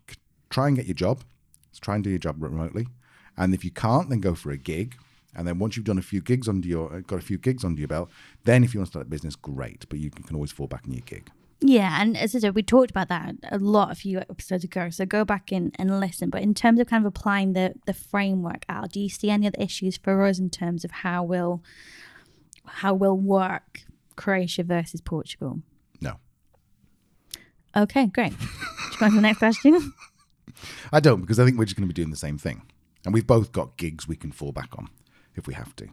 [0.50, 1.22] try and get your job.
[1.80, 2.88] Try and do your job remotely.
[3.36, 4.96] And if you can't, then go for a gig.
[5.34, 7.64] And then once you've done a few gigs under your uh, got a few gigs
[7.64, 8.10] under your belt,
[8.44, 9.86] then if you want to start a business, great.
[9.88, 11.30] But you can, always fall back on your gig.
[11.60, 14.88] Yeah, and as I said, we talked about that a lot a few episodes ago.
[14.90, 16.30] So go back in and listen.
[16.30, 19.46] But in terms of kind of applying the the framework, Al, do you see any
[19.46, 21.62] other issues for us in terms of how we'll
[22.64, 23.82] how we'll work
[24.16, 25.60] Croatia versus Portugal?
[26.00, 26.16] No,
[27.76, 28.36] Okay, great.
[28.38, 28.46] Do
[29.00, 29.92] you to the next question?
[30.92, 32.62] I don't because I think we're just going to be doing the same thing,
[33.04, 34.88] and we've both got gigs we can fall back on
[35.34, 35.88] if we have to.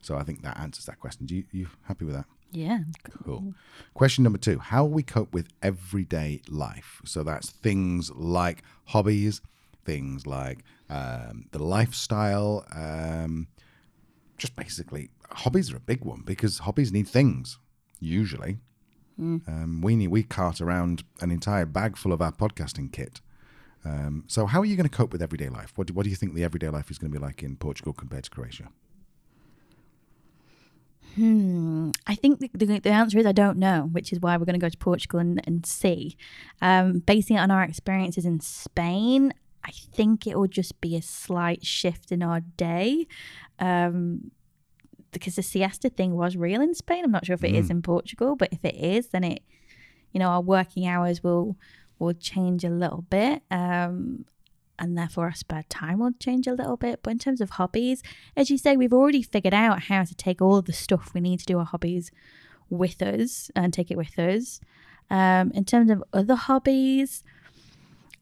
[0.00, 1.26] So I think that answers that question.
[1.26, 2.26] Do you, you happy with that?
[2.52, 2.80] Yeah.
[3.24, 3.54] Cool.
[3.94, 7.00] Question number two How we cope with everyday life?
[7.04, 9.40] So that's things like hobbies,
[9.84, 12.64] things like um, the lifestyle.
[12.74, 13.48] Um,
[14.38, 17.58] just basically, hobbies are a big one because hobbies need things,
[18.00, 18.58] usually.
[19.48, 23.20] Um, we need, we cart around an entire bag full of our podcasting kit.
[23.86, 25.72] Um, so, how are you going to cope with everyday life?
[25.76, 27.56] What do, what do you think the everyday life is going to be like in
[27.56, 28.68] Portugal compared to Croatia?
[31.14, 31.90] Hmm.
[32.06, 34.58] I think the, the, the answer is I don't know, which is why we're going
[34.58, 36.16] to go to Portugal and, and see.
[36.60, 39.32] Um, basing it on our experiences in Spain,
[39.64, 43.06] I think it will just be a slight shift in our day.
[43.60, 44.32] Um,
[45.12, 47.04] because the siesta thing was real in Spain.
[47.04, 49.42] I'm not sure if it is in Portugal, but if it is, then it,
[50.12, 51.56] you know, our working hours will
[51.98, 53.42] will change a little bit.
[53.50, 54.24] Um,
[54.78, 57.00] and therefore our spare time will change a little bit.
[57.02, 58.02] But in terms of hobbies,
[58.36, 61.40] as you say, we've already figured out how to take all the stuff we need
[61.40, 62.10] to do our hobbies
[62.68, 64.60] with us and take it with us.
[65.08, 67.22] Um, in terms of other hobbies,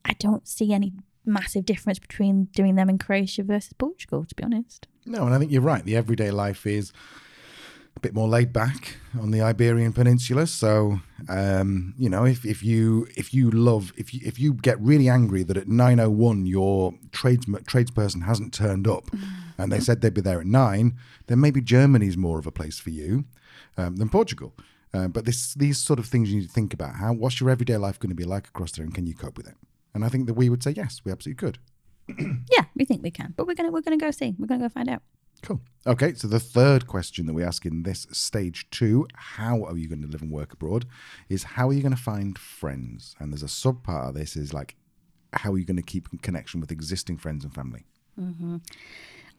[0.04, 0.92] I don't see any
[1.24, 4.87] massive difference between doing them in Croatia versus Portugal, to be honest.
[5.06, 5.84] No, and I think you're right.
[5.84, 6.92] The everyday life is
[8.04, 10.46] bit more laid back on the Iberian Peninsula.
[10.46, 14.78] So, um, you know, if, if you if you love if you if you get
[14.78, 19.04] really angry that at nine oh one your trades tradesperson hasn't turned up,
[19.56, 22.78] and they said they'd be there at nine, then maybe Germany's more of a place
[22.78, 23.24] for you
[23.78, 24.52] um, than Portugal.
[24.92, 26.96] Uh, but this these sort of things you need to think about.
[26.96, 29.38] How what's your everyday life going to be like across there, and can you cope
[29.38, 29.56] with it?
[29.94, 31.58] And I think that we would say yes, we absolutely could.
[32.54, 34.34] Yeah, we think we can, but we're gonna we're gonna go see.
[34.38, 35.02] We're gonna go find out.
[35.44, 35.61] Cool.
[35.87, 39.88] Okay, so the third question that we ask in this stage two, how are you
[39.88, 40.87] going to live and work abroad,
[41.28, 43.14] is how are you going to find friends?
[43.20, 44.74] And there's a sub part of this is like,
[45.35, 47.85] how are you going to keep connection with existing friends and family?
[48.18, 48.57] Mm-hmm.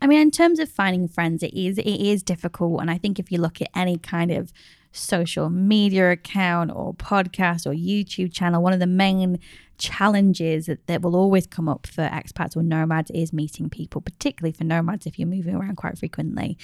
[0.01, 3.17] I mean, in terms of finding friends, it is it is difficult, and I think
[3.17, 4.53] if you look at any kind of
[4.95, 9.39] social media account or podcast or YouTube channel, one of the main
[9.77, 14.53] challenges that, that will always come up for expats or nomads is meeting people, particularly
[14.53, 16.57] for nomads if you're moving around quite frequently.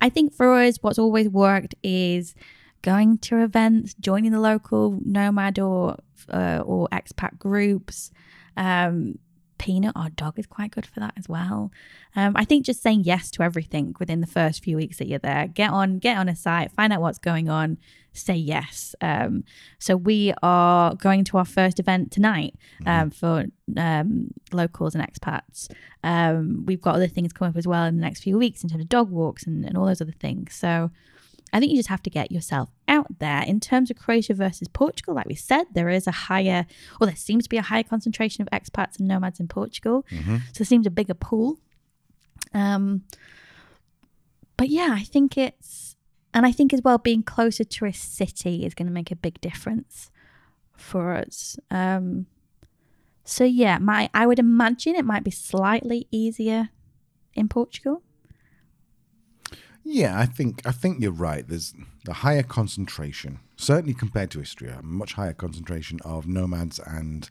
[0.00, 2.34] I think for us, what's always worked is
[2.82, 5.96] going to events, joining the local nomad or
[6.32, 8.10] uh, or expat groups.
[8.56, 9.18] Um,
[9.58, 11.70] Peanut, our dog, is quite good for that as well.
[12.16, 15.18] Um, I think just saying yes to everything within the first few weeks that you're
[15.18, 15.46] there.
[15.46, 17.78] Get on, get on a site, find out what's going on,
[18.12, 18.94] say yes.
[19.00, 19.44] Um,
[19.78, 22.54] so we are going to our first event tonight
[22.86, 25.70] um, for um, locals and expats.
[26.02, 28.68] Um, we've got other things coming up as well in the next few weeks in
[28.68, 30.54] terms of dog walks and, and all those other things.
[30.54, 30.90] So
[31.54, 33.42] I think you just have to get yourself out there.
[33.42, 36.66] In terms of Croatia versus Portugal, like we said, there is a higher,
[37.00, 40.04] or there seems to be a higher concentration of expats and nomads in Portugal.
[40.52, 41.58] So there seems a bigger pool.
[42.52, 43.04] Um,
[44.56, 45.96] but yeah, I think it's,
[46.32, 49.16] and I think as well, being closer to a city is going to make a
[49.16, 50.10] big difference
[50.76, 51.56] for us.
[51.70, 52.26] Um,
[53.24, 56.70] so yeah, my I would imagine it might be slightly easier
[57.34, 58.02] in Portugal.
[59.84, 61.46] Yeah, I think I think you're right.
[61.46, 61.74] There's
[62.08, 67.28] a higher concentration, certainly compared to Istria, a much higher concentration of nomads and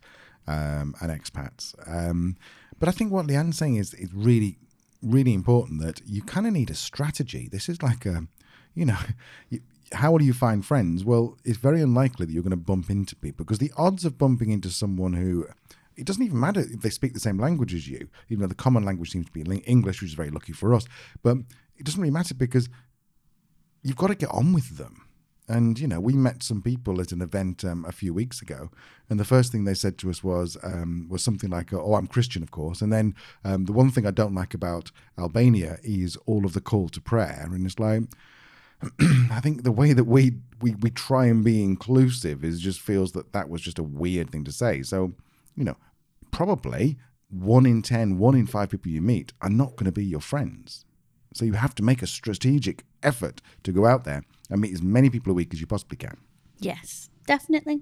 [0.47, 1.73] um, and expats.
[1.87, 2.37] Um,
[2.79, 4.57] but I think what Leanne's saying is is really
[5.01, 7.49] really important that you kind of need a strategy.
[7.51, 8.27] This is like a,
[8.73, 8.97] you know,
[9.49, 9.59] you,
[9.91, 11.03] how do you find friends?
[11.03, 14.17] Well, it's very unlikely that you're going to bump into people because the odds of
[14.17, 15.47] bumping into someone who
[15.95, 18.55] it doesn't even matter if they speak the same language as you, even though the
[18.55, 20.85] common language seems to be English, which is very lucky for us.
[21.21, 21.37] But
[21.77, 22.69] it doesn't really matter because
[23.81, 25.07] you've got to get on with them.
[25.47, 28.69] And you know, we met some people at an event um, a few weeks ago,
[29.09, 32.07] and the first thing they said to us was um, was something like, "Oh, I'm
[32.07, 36.15] Christian, of course." And then um, the one thing I don't like about Albania is
[36.25, 38.03] all of the call to prayer, and it's like,
[39.31, 43.11] I think the way that we, we we try and be inclusive is just feels
[43.11, 44.81] that that was just a weird thing to say.
[44.81, 45.11] So,
[45.57, 45.75] you know,
[46.31, 46.97] probably
[47.29, 50.21] one in ten, one in five people you meet are not going to be your
[50.21, 50.85] friends.
[51.33, 54.81] So you have to make a strategic effort to go out there and meet as
[54.81, 56.17] many people a week as you possibly can.
[56.59, 57.81] Yes, definitely.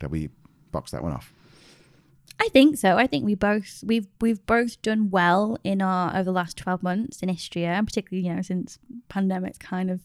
[0.00, 0.30] Shall we
[0.72, 1.32] box that one off?
[2.40, 2.96] I think so.
[2.96, 6.82] I think we both we've we've both done well in our over the last twelve
[6.82, 10.00] months in Istria, particularly you know since pandemics kind of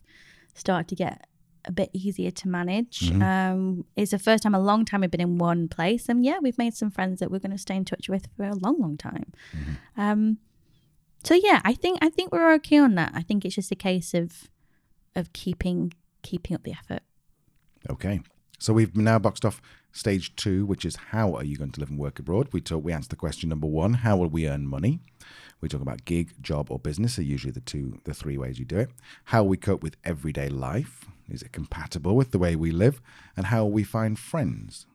[0.54, 1.28] started to get
[1.66, 3.12] a bit easier to manage.
[3.22, 6.38] Um, it's the first time a long time we've been in one place, and yeah,
[6.42, 8.80] we've made some friends that we're going to stay in touch with for a long,
[8.80, 9.34] long time.
[9.98, 10.38] Um,
[11.24, 13.12] so yeah, I think I think we're okay on that.
[13.14, 14.50] I think it's just a case of
[15.16, 17.02] of keeping keeping up the effort.
[17.90, 18.22] Okay.
[18.62, 19.62] So we've now boxed off
[19.94, 22.50] stage two, which is how are you going to live and work abroad?
[22.52, 25.00] We talk, we answered the question number one: How will we earn money?
[25.62, 27.18] We talk about gig, job, or business.
[27.20, 28.90] Are usually the two, the three ways you do it.
[29.26, 31.06] How we cope with everyday life.
[31.30, 33.02] Is it compatible with the way we live?
[33.38, 34.86] And how we find friends.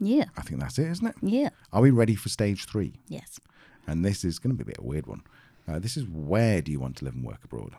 [0.00, 1.14] Yeah, I think that's it, isn't it?
[1.22, 3.00] yeah, Are we ready for stage three?
[3.08, 3.40] yes.
[3.88, 5.22] And this is going to be a bit of a weird one.
[5.66, 7.74] Uh, this is where do you want to live and work abroad?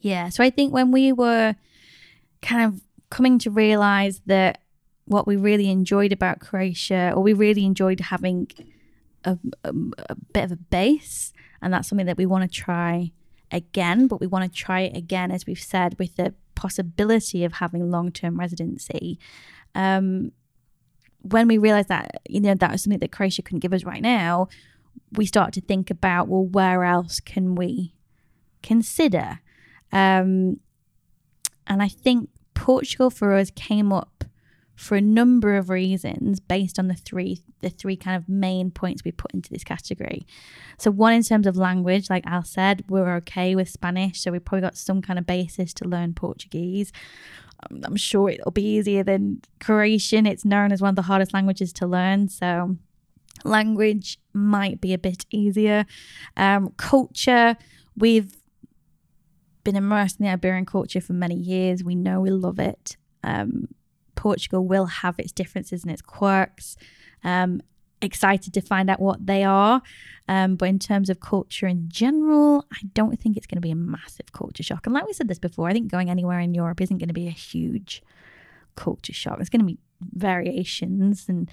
[0.00, 0.28] Yeah.
[0.28, 1.54] So I think when we were
[2.42, 2.80] kind of
[3.10, 4.62] coming to realize that
[5.04, 8.50] what we really enjoyed about Croatia, or we really enjoyed having
[9.24, 9.72] a, a,
[10.08, 11.32] a bit of a base,
[11.62, 13.12] and that's something that we want to try
[13.50, 17.54] again, but we want to try it again, as we've said, with the possibility of
[17.54, 19.18] having long term residency.
[19.74, 20.32] Um,
[21.22, 24.02] when we realized that, you know, that was something that Croatia couldn't give us right
[24.02, 24.48] now,
[25.12, 27.94] we start to think about, well, where else can we
[28.62, 29.40] consider?
[29.92, 30.60] Um,
[31.66, 34.24] and I think Portugal for us came up
[34.74, 39.02] for a number of reasons based on the three the three kind of main points
[39.02, 40.26] we put into this category.
[40.78, 44.38] So one in terms of language, like Al said, we're okay with Spanish, so we
[44.38, 46.92] probably got some kind of basis to learn Portuguese.
[47.70, 50.26] Um, I'm sure it'll be easier than Croatian.
[50.26, 52.76] It's known as one of the hardest languages to learn, so
[53.44, 55.86] language might be a bit easier.
[56.36, 57.56] Um, culture,
[57.96, 58.36] we've
[59.64, 61.82] been immersed in the Iberian culture for many years.
[61.82, 62.96] We know we love it.
[63.24, 63.68] Um,
[64.14, 66.76] Portugal will have its differences and its quirks.
[67.24, 67.60] Um,
[68.02, 69.82] excited to find out what they are.
[70.28, 73.70] Um, but in terms of culture in general, I don't think it's going to be
[73.70, 74.86] a massive culture shock.
[74.86, 77.14] And like we said this before, I think going anywhere in Europe isn't going to
[77.14, 78.02] be a huge
[78.74, 79.36] culture shock.
[79.38, 81.50] There's going to be variations, and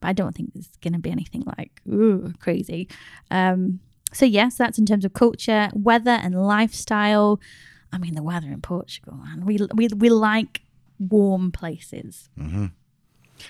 [0.00, 2.88] but I don't think there's going to be anything like ooh crazy.
[3.30, 3.80] Um,
[4.12, 7.40] so yes, that's in terms of culture, weather, and lifestyle.
[7.92, 10.62] I mean, the weather in Portugal, and we we we like
[10.98, 12.28] warm places.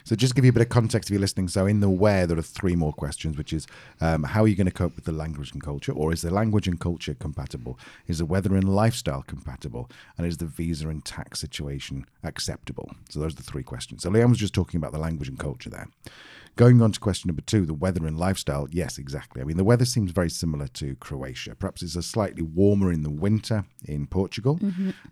[0.05, 1.49] So just give you a bit of context if you're listening.
[1.49, 3.67] So in the where, there are three more questions, which is
[4.01, 5.93] um, how are you going to cope with the language and culture?
[5.93, 7.79] Or is the language and culture compatible?
[8.07, 9.91] Is the weather and lifestyle compatible?
[10.17, 12.91] And is the visa and tax situation acceptable?
[13.09, 14.03] So those are the three questions.
[14.03, 15.89] So Leanne was just talking about the language and culture there.
[16.57, 18.69] Going on to question number two, the weather and lifestyle.
[18.71, 19.41] Yes, exactly.
[19.41, 21.55] I mean, the weather seems very similar to Croatia.
[21.55, 24.59] Perhaps it's a slightly warmer in the winter in Portugal,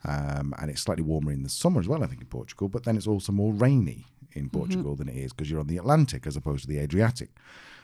[0.05, 2.69] um, and it's slightly warmer in the summer as well, I think, in Portugal.
[2.69, 5.79] But then it's also more rainy in Portugal than it is because you're on the
[5.79, 7.31] Atlantic as opposed to the Adriatic.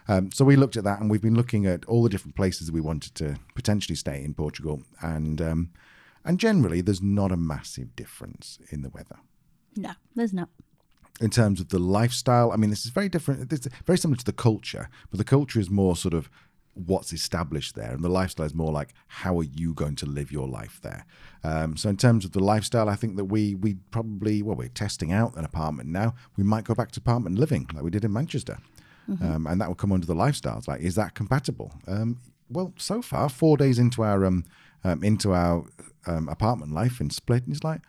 [0.09, 2.67] Um, so we looked at that, and we've been looking at all the different places
[2.67, 5.71] that we wanted to potentially stay in Portugal, and um,
[6.25, 9.19] and generally, there's not a massive difference in the weather
[9.77, 10.49] No, there's not.
[11.23, 12.51] In terms of the lifestyle.
[12.53, 13.53] I mean, this is very different.
[13.53, 16.29] It's very similar to the culture, but the culture is more sort of
[16.75, 20.33] what's established there, and the lifestyle is more like how are you going to live
[20.33, 21.07] your life there.
[21.45, 24.69] Um, so, in terms of the lifestyle, I think that we we probably well, we're
[24.69, 26.15] testing out an apartment now.
[26.37, 28.59] We might go back to apartment living like we did in Manchester,
[29.21, 30.67] um, and that will come under the lifestyles.
[30.67, 31.73] Like, is that compatible?
[31.87, 32.19] Um,
[32.51, 34.45] well, so far, four days into our um,
[34.83, 35.65] um, into our
[36.07, 37.81] um, apartment life in Split, and it's like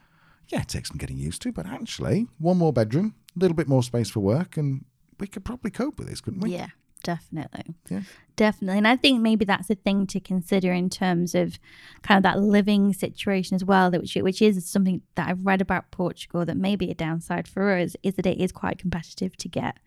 [0.49, 3.83] yeah, it takes some getting used to, but actually, one more bedroom, little bit more
[3.83, 4.85] space for work, and
[5.19, 6.51] we could probably cope with this, couldn't we?
[6.51, 6.67] Yeah,
[7.03, 7.75] definitely.
[7.89, 8.01] Yeah.
[8.35, 8.79] Definitely.
[8.79, 11.59] And I think maybe that's a thing to consider in terms of
[12.01, 15.91] kind of that living situation as well, which, which is something that I've read about
[15.91, 19.77] Portugal that maybe a downside for us is that it is quite competitive to get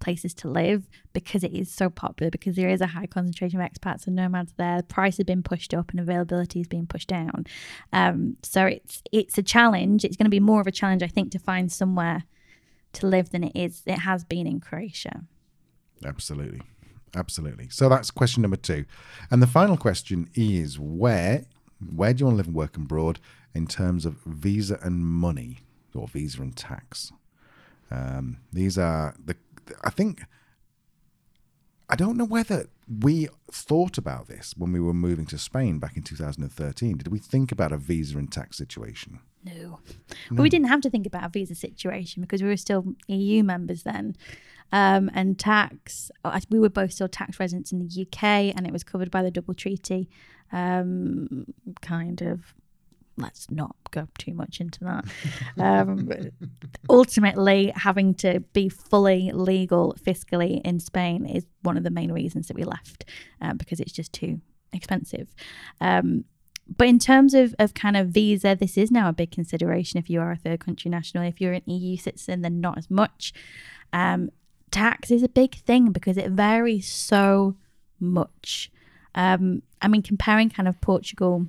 [0.00, 3.68] places to live because it is so popular, because there is a high concentration of
[3.68, 4.82] expats and nomads there.
[4.82, 7.46] Price has been pushed up and availability is being pushed down.
[7.92, 10.04] Um, so it's it's a challenge.
[10.04, 12.24] It's going to be more of a challenge, I think, to find somewhere
[13.00, 15.22] to live than it is it has been in Croatia.
[16.04, 16.62] Absolutely.
[17.14, 17.68] Absolutely.
[17.70, 18.84] So that's question number two.
[19.30, 21.44] And the final question is where
[21.94, 23.20] where do you want to live and work abroad
[23.54, 25.58] in terms of visa and money
[25.94, 27.12] or visa and tax?
[27.90, 29.36] Um, these are the
[29.82, 30.22] I think
[31.88, 35.96] I don't know whether we thought about this when we were moving to Spain back
[35.96, 36.96] in 2013.
[36.96, 39.20] Did we think about a visa and tax situation?
[39.44, 39.80] No.
[40.30, 43.42] But we didn't have to think about a visa situation because we were still EU
[43.42, 44.16] members then.
[44.72, 48.72] Um, and tax, uh, we were both still tax residents in the UK and it
[48.72, 50.08] was covered by the double treaty.
[50.52, 51.46] Um,
[51.80, 52.54] kind of,
[53.18, 55.04] let's not go too much into that.
[55.58, 56.08] Um,
[56.88, 62.48] ultimately, having to be fully legal fiscally in Spain is one of the main reasons
[62.48, 63.04] that we left
[63.40, 64.40] um, because it's just too
[64.72, 65.34] expensive.
[65.80, 66.24] Um,
[66.76, 70.10] but in terms of, of kind of visa, this is now a big consideration if
[70.10, 71.24] you are a third country national.
[71.24, 73.32] If you're an EU citizen, then not as much.
[73.92, 74.30] Um,
[74.70, 77.56] tax is a big thing because it varies so
[77.98, 78.70] much.
[79.14, 81.46] Um, I mean, comparing kind of Portugal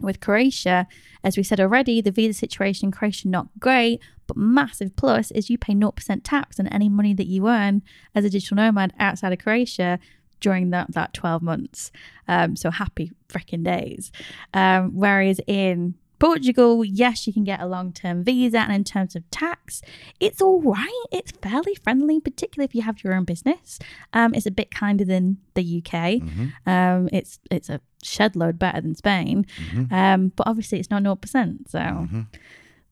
[0.00, 0.86] with Croatia,
[1.22, 5.50] as we said already, the visa situation in Croatia not great, but massive plus is
[5.50, 7.82] you pay 0% tax on any money that you earn
[8.14, 9.98] as a digital nomad outside of Croatia
[10.40, 11.92] during that, that 12 months.
[12.26, 14.10] Um, so happy freaking days.
[14.54, 18.58] Um, whereas in Portugal, yes, you can get a long term visa.
[18.58, 19.82] And in terms of tax,
[20.20, 21.04] it's all right.
[21.10, 23.78] It's fairly friendly, particularly if you have your own business.
[24.12, 26.22] Um, it's a bit kinder than the UK.
[26.66, 29.46] Um, it's it's a shed load better than Spain.
[29.90, 31.68] Um, but obviously, it's not 0%.
[31.68, 32.06] So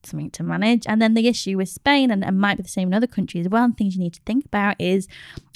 [0.05, 0.87] something to manage.
[0.87, 3.47] And then the issue with Spain, and, it might be the same in other countries
[3.47, 5.09] as well, and things you need to think about is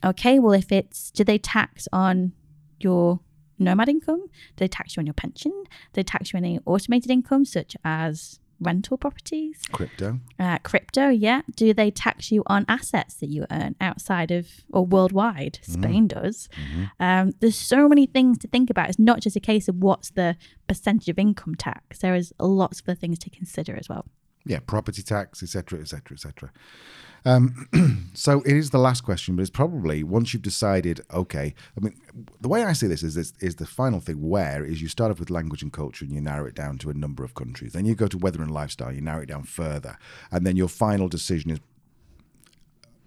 [0.04, 2.32] okay, well, if it's, do they tax on
[2.80, 3.20] your
[3.62, 4.20] nomad income?
[4.20, 5.52] Do they tax you on your pension?
[5.52, 9.60] Do they tax you on any automated income, such as rental properties?
[9.72, 10.20] Crypto.
[10.38, 11.42] Uh, crypto, yeah.
[11.56, 15.58] Do they tax you on assets that you earn outside of or worldwide?
[15.62, 16.48] Spain does.
[17.00, 18.88] Um, there's so many things to think about.
[18.88, 20.36] It's not just a case of what's the
[20.68, 21.98] percentage of income tax.
[21.98, 24.06] There is lots of other things to consider as well.
[24.44, 26.52] Yeah, property tax, etc., etc., etc.
[28.14, 31.54] So it is the last question, but it's probably once you've decided, okay.
[31.76, 31.94] I mean,
[32.40, 34.28] the way I see this is this is the final thing.
[34.28, 36.90] Where is you start off with language and culture, and you narrow it down to
[36.90, 37.72] a number of countries.
[37.72, 39.96] Then you go to weather and lifestyle, you narrow it down further,
[40.30, 41.60] and then your final decision is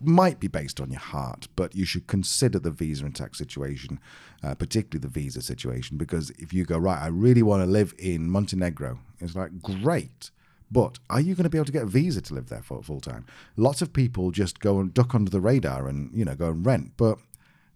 [0.02, 4.00] might be based on your heart, but you should consider the visa and tax situation,
[4.44, 7.94] uh, particularly the visa situation, because if you go right, I really want to live
[7.98, 10.32] in Montenegro, it's like great,
[10.72, 12.82] but are you going to be able to get a visa to live there for
[12.82, 13.26] full time?
[13.55, 16.66] Lots of people just go and duck under the radar and you know go and
[16.66, 17.18] rent, but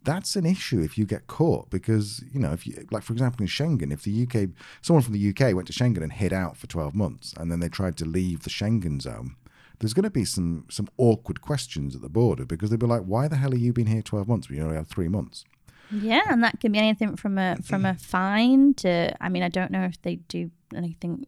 [0.03, 3.41] that's an issue if you get caught because you know if you like for example
[3.41, 4.49] in Schengen if the UK
[4.81, 7.59] someone from the UK went to Schengen and hid out for 12 months and then
[7.59, 9.35] they tried to leave the Schengen zone
[9.79, 13.01] there's going to be some some awkward questions at the border because they'll be like
[13.01, 15.43] why the hell have you been here 12 months when you only have 3 months
[15.91, 19.11] Yeah, and that can be anything from a from a fine to.
[19.19, 21.25] I mean, I don't know if they do anything.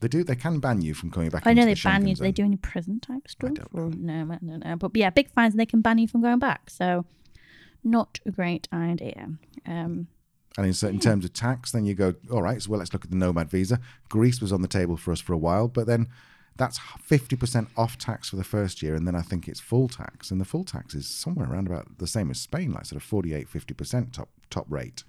[0.00, 2.14] They do they can ban you from coming back I know they the ban you.
[2.14, 3.54] Do they do any prison type stuff?
[3.54, 4.76] don't or, no, I don't know.
[4.76, 6.70] But yeah, big fines and they can ban you from going back.
[6.70, 7.04] So,
[7.82, 9.28] not a great idea.
[9.66, 10.08] Um,
[10.56, 13.04] And in, certain terms of tax, then you go, all right, so well, let's look
[13.04, 13.80] at the nomad visa.
[14.08, 16.08] Greece was on the table for us for a while, but then
[16.56, 18.94] that's 50% off tax for the first year.
[18.94, 20.30] And then I think it's full tax.
[20.30, 23.02] And the full tax is somewhere around about the same as Spain, like sort of
[23.02, 25.02] 48, 50% top, top rate.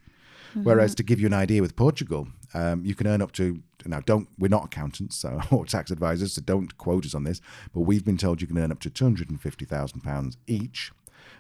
[0.64, 4.00] Whereas to give you an idea with Portugal, um, you can earn up to now.
[4.00, 7.42] Don't we're not accountants so, or tax advisors, so don't quote us on this.
[7.74, 10.38] But we've been told you can earn up to two hundred and fifty thousand pounds
[10.48, 10.92] each,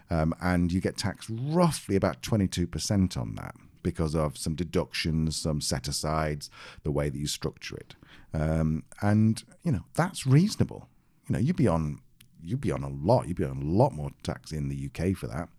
[0.09, 4.55] um, and you get taxed roughly about twenty two percent on that because of some
[4.55, 6.49] deductions, some set asides,
[6.84, 7.95] the way that you structure it,
[8.34, 10.89] um, and you know that's reasonable.
[11.30, 11.99] You know you'd be on
[12.43, 13.28] you'd be on a lot.
[13.28, 15.49] You'd be on a lot more tax in the UK for that.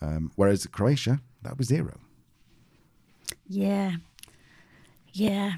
[0.00, 1.98] Um, whereas Croatia, that was zero.
[3.46, 3.96] Yeah,
[5.12, 5.54] yeah,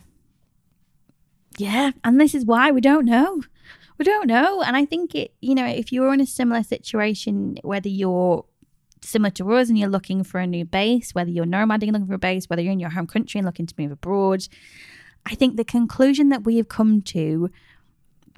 [1.58, 1.92] yeah.
[2.04, 3.42] And this is why we don't know.
[3.98, 4.62] We don't know.
[4.62, 5.32] And I think it.
[5.40, 8.44] You know, if you're in a similar situation, whether you're
[9.02, 12.06] similar to us and you're looking for a new base, whether you're nomading and looking
[12.06, 14.46] for a base, whether you're in your home country and looking to move abroad,
[15.26, 17.50] I think the conclusion that we have come to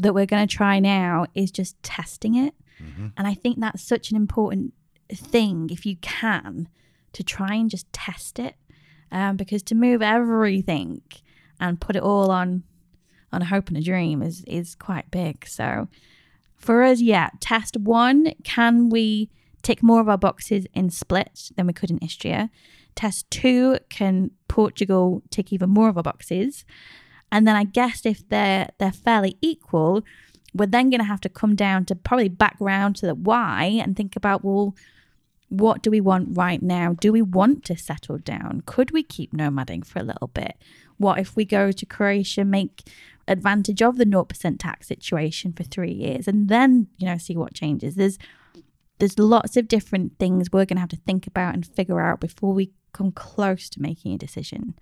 [0.01, 2.55] that we're going to try now is just testing it.
[2.82, 3.09] Mm-hmm.
[3.16, 4.74] And I think that's such an important
[5.12, 6.68] thing, if you can,
[7.12, 8.57] to try and just test it.
[9.12, 11.02] Um, because to move everything
[11.61, 12.64] and put it all on
[13.32, 15.46] on a hope and a dream is is quite big.
[15.46, 15.88] So
[16.57, 19.30] for us, yeah, test one, can we
[19.62, 22.50] tick more of our boxes in split than we could in Istria?
[22.94, 26.64] Test two, can Portugal tick even more of our boxes?
[27.32, 30.05] And then I guess if they're they're fairly equal,
[30.55, 33.64] we're then going to have to come down to probably back round to the why
[33.82, 34.74] and think about well,
[35.49, 36.95] what do we want right now?
[36.99, 38.62] Do we want to settle down?
[38.66, 40.57] Could we keep nomading for a little bit?
[40.97, 42.88] What if we go to Croatia, make
[43.26, 47.55] advantage of the 0% tax situation for three years and then, you know, see what
[47.55, 47.95] changes?
[47.95, 48.18] There's
[48.99, 52.20] there's lots of different things we're going to have to think about and figure out
[52.20, 54.74] before we come close to making a decision.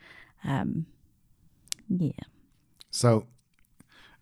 [0.45, 0.87] Um,
[1.89, 2.13] yeah.
[2.91, 3.27] So,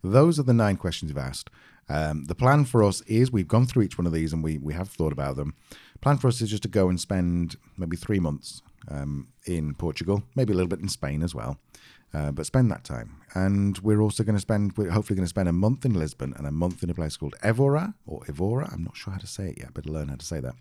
[0.02, 1.50] those are the nine questions you've asked.
[1.90, 4.58] Um, the plan for us is we've gone through each one of these and we,
[4.58, 5.54] we have thought about them.
[6.00, 10.22] Plan for us is just to go and spend maybe three months um, in Portugal,
[10.36, 11.58] maybe a little bit in Spain as well.
[12.14, 13.20] Uh, but spend that time.
[13.34, 16.32] And we're also going to spend, we're hopefully going to spend a month in Lisbon
[16.36, 18.68] and a month in a place called Evora or Evora.
[18.72, 20.54] I'm not sure how to say it yet, but learn how to say that.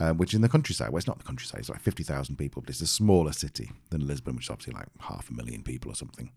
[0.00, 0.90] Uh, which is in the countryside.
[0.90, 4.06] Well, it's not the countryside, it's like 50,000 people, but it's a smaller city than
[4.06, 6.32] Lisbon, which is obviously like half a million people or something.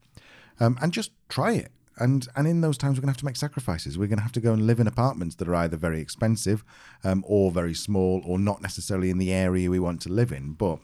[0.59, 1.71] Um, and just try it.
[1.99, 3.97] And, and in those times, we're going to have to make sacrifices.
[3.97, 6.63] We're going to have to go and live in apartments that are either very expensive
[7.03, 10.53] um, or very small or not necessarily in the area we want to live in.
[10.53, 10.79] But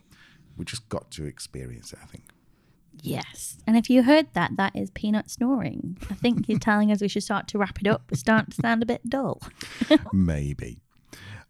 [0.58, 2.24] we just got to experience it, I think.
[3.02, 3.58] Yes.
[3.68, 5.98] And if you heard that, that is Peanut snoring.
[6.10, 8.04] I think you're telling us we should start to wrap it up.
[8.10, 9.42] We start to sound a bit dull.
[10.14, 10.80] Maybe.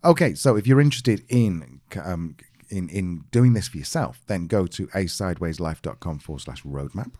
[0.03, 2.35] Okay, so if you're interested in um,
[2.69, 7.11] in in doing this for yourself, then go to asidewayslife.com forward slash roadmap.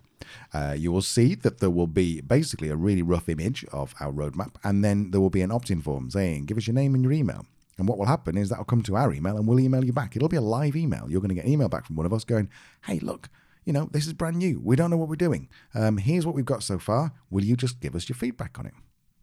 [0.53, 4.11] Uh, you will see that there will be basically a really rough image of our
[4.11, 7.03] roadmap, and then there will be an opt-in form saying, "Give us your name and
[7.03, 7.45] your email."
[7.78, 9.93] And what will happen is that will come to our email, and we'll email you
[9.93, 10.15] back.
[10.15, 11.09] It'll be a live email.
[11.09, 12.49] You're going to get an email back from one of us going,
[12.86, 13.30] "Hey, look."
[13.65, 14.59] You know, this is brand new.
[14.61, 15.47] We don't know what we're doing.
[15.74, 17.13] Um, here's what we've got so far.
[17.30, 18.74] Will you just give us your feedback on it?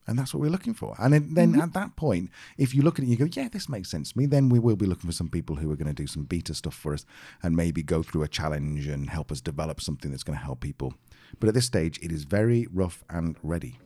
[0.07, 0.97] And that's what we're looking for.
[0.99, 1.61] And then, then Mm-hmm.
[1.61, 4.13] at that point, if you look at it, and you go, yeah, this makes sense
[4.13, 4.27] to me.
[4.27, 6.53] Then we will be looking for some people who are going to do some beta
[6.55, 7.05] stuff for us
[7.43, 10.61] and maybe go through a challenge and help us develop something that's going to help
[10.61, 10.95] people.
[11.39, 13.79] But at this stage, it is very rough and ready.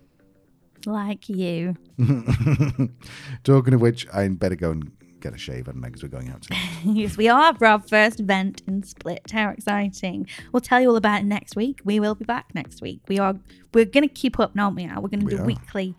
[0.86, 1.76] like you.
[3.44, 4.92] Talking of which, I better go and
[5.24, 6.68] get a shave, and because we're going out tonight.
[6.84, 9.30] yes, we are for our first event in Split.
[9.32, 10.26] How exciting!
[10.52, 11.80] We'll tell you all about it next week.
[11.84, 13.00] We will be back next week.
[13.08, 13.34] We are.
[13.72, 14.84] We're going to keep up, aren't we?
[14.84, 15.02] Al?
[15.02, 15.40] We're going to We do are.
[15.40, 15.46] Mm-hmm.
[15.46, 15.94] weekly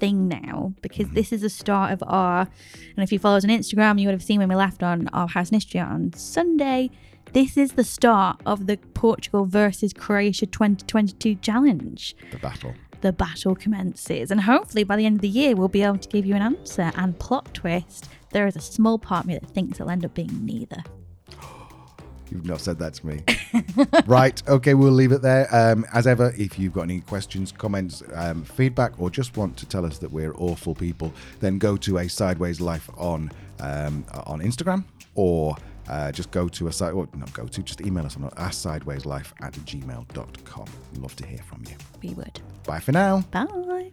[0.00, 2.48] thing now because this is the start of our.
[2.96, 5.08] And if you follow us on Instagram, you would have seen when we left on
[5.08, 6.90] our house in Istria on Sunday.
[7.32, 12.14] This is the start of the Portugal versus Croatia 2022 challenge.
[12.30, 12.74] the battle.
[13.00, 14.30] the battle commences.
[14.30, 16.42] And hopefully by the end of the year, we'll be able to give you an
[16.42, 16.92] answer.
[16.96, 20.12] And plot twist, there is a small part of me that thinks it'll end up
[20.12, 20.82] being neither.
[22.30, 23.22] You've not said that to me.
[24.06, 24.42] right.
[24.48, 25.48] Okay, we'll leave it there.
[25.54, 29.66] Um, as ever, if you've got any questions, comments, um, feedback, or just want to
[29.66, 33.30] tell us that we're awful people, then go to a Sideways Life on
[33.60, 35.56] um, on Instagram or
[35.88, 39.32] uh, just go to a site, or not go to, just email us on sidewayslife
[39.42, 40.66] at gmail.com.
[40.98, 41.76] Love to hear from you.
[42.02, 42.40] We would.
[42.66, 43.22] Bye for now.
[43.30, 43.90] Bye.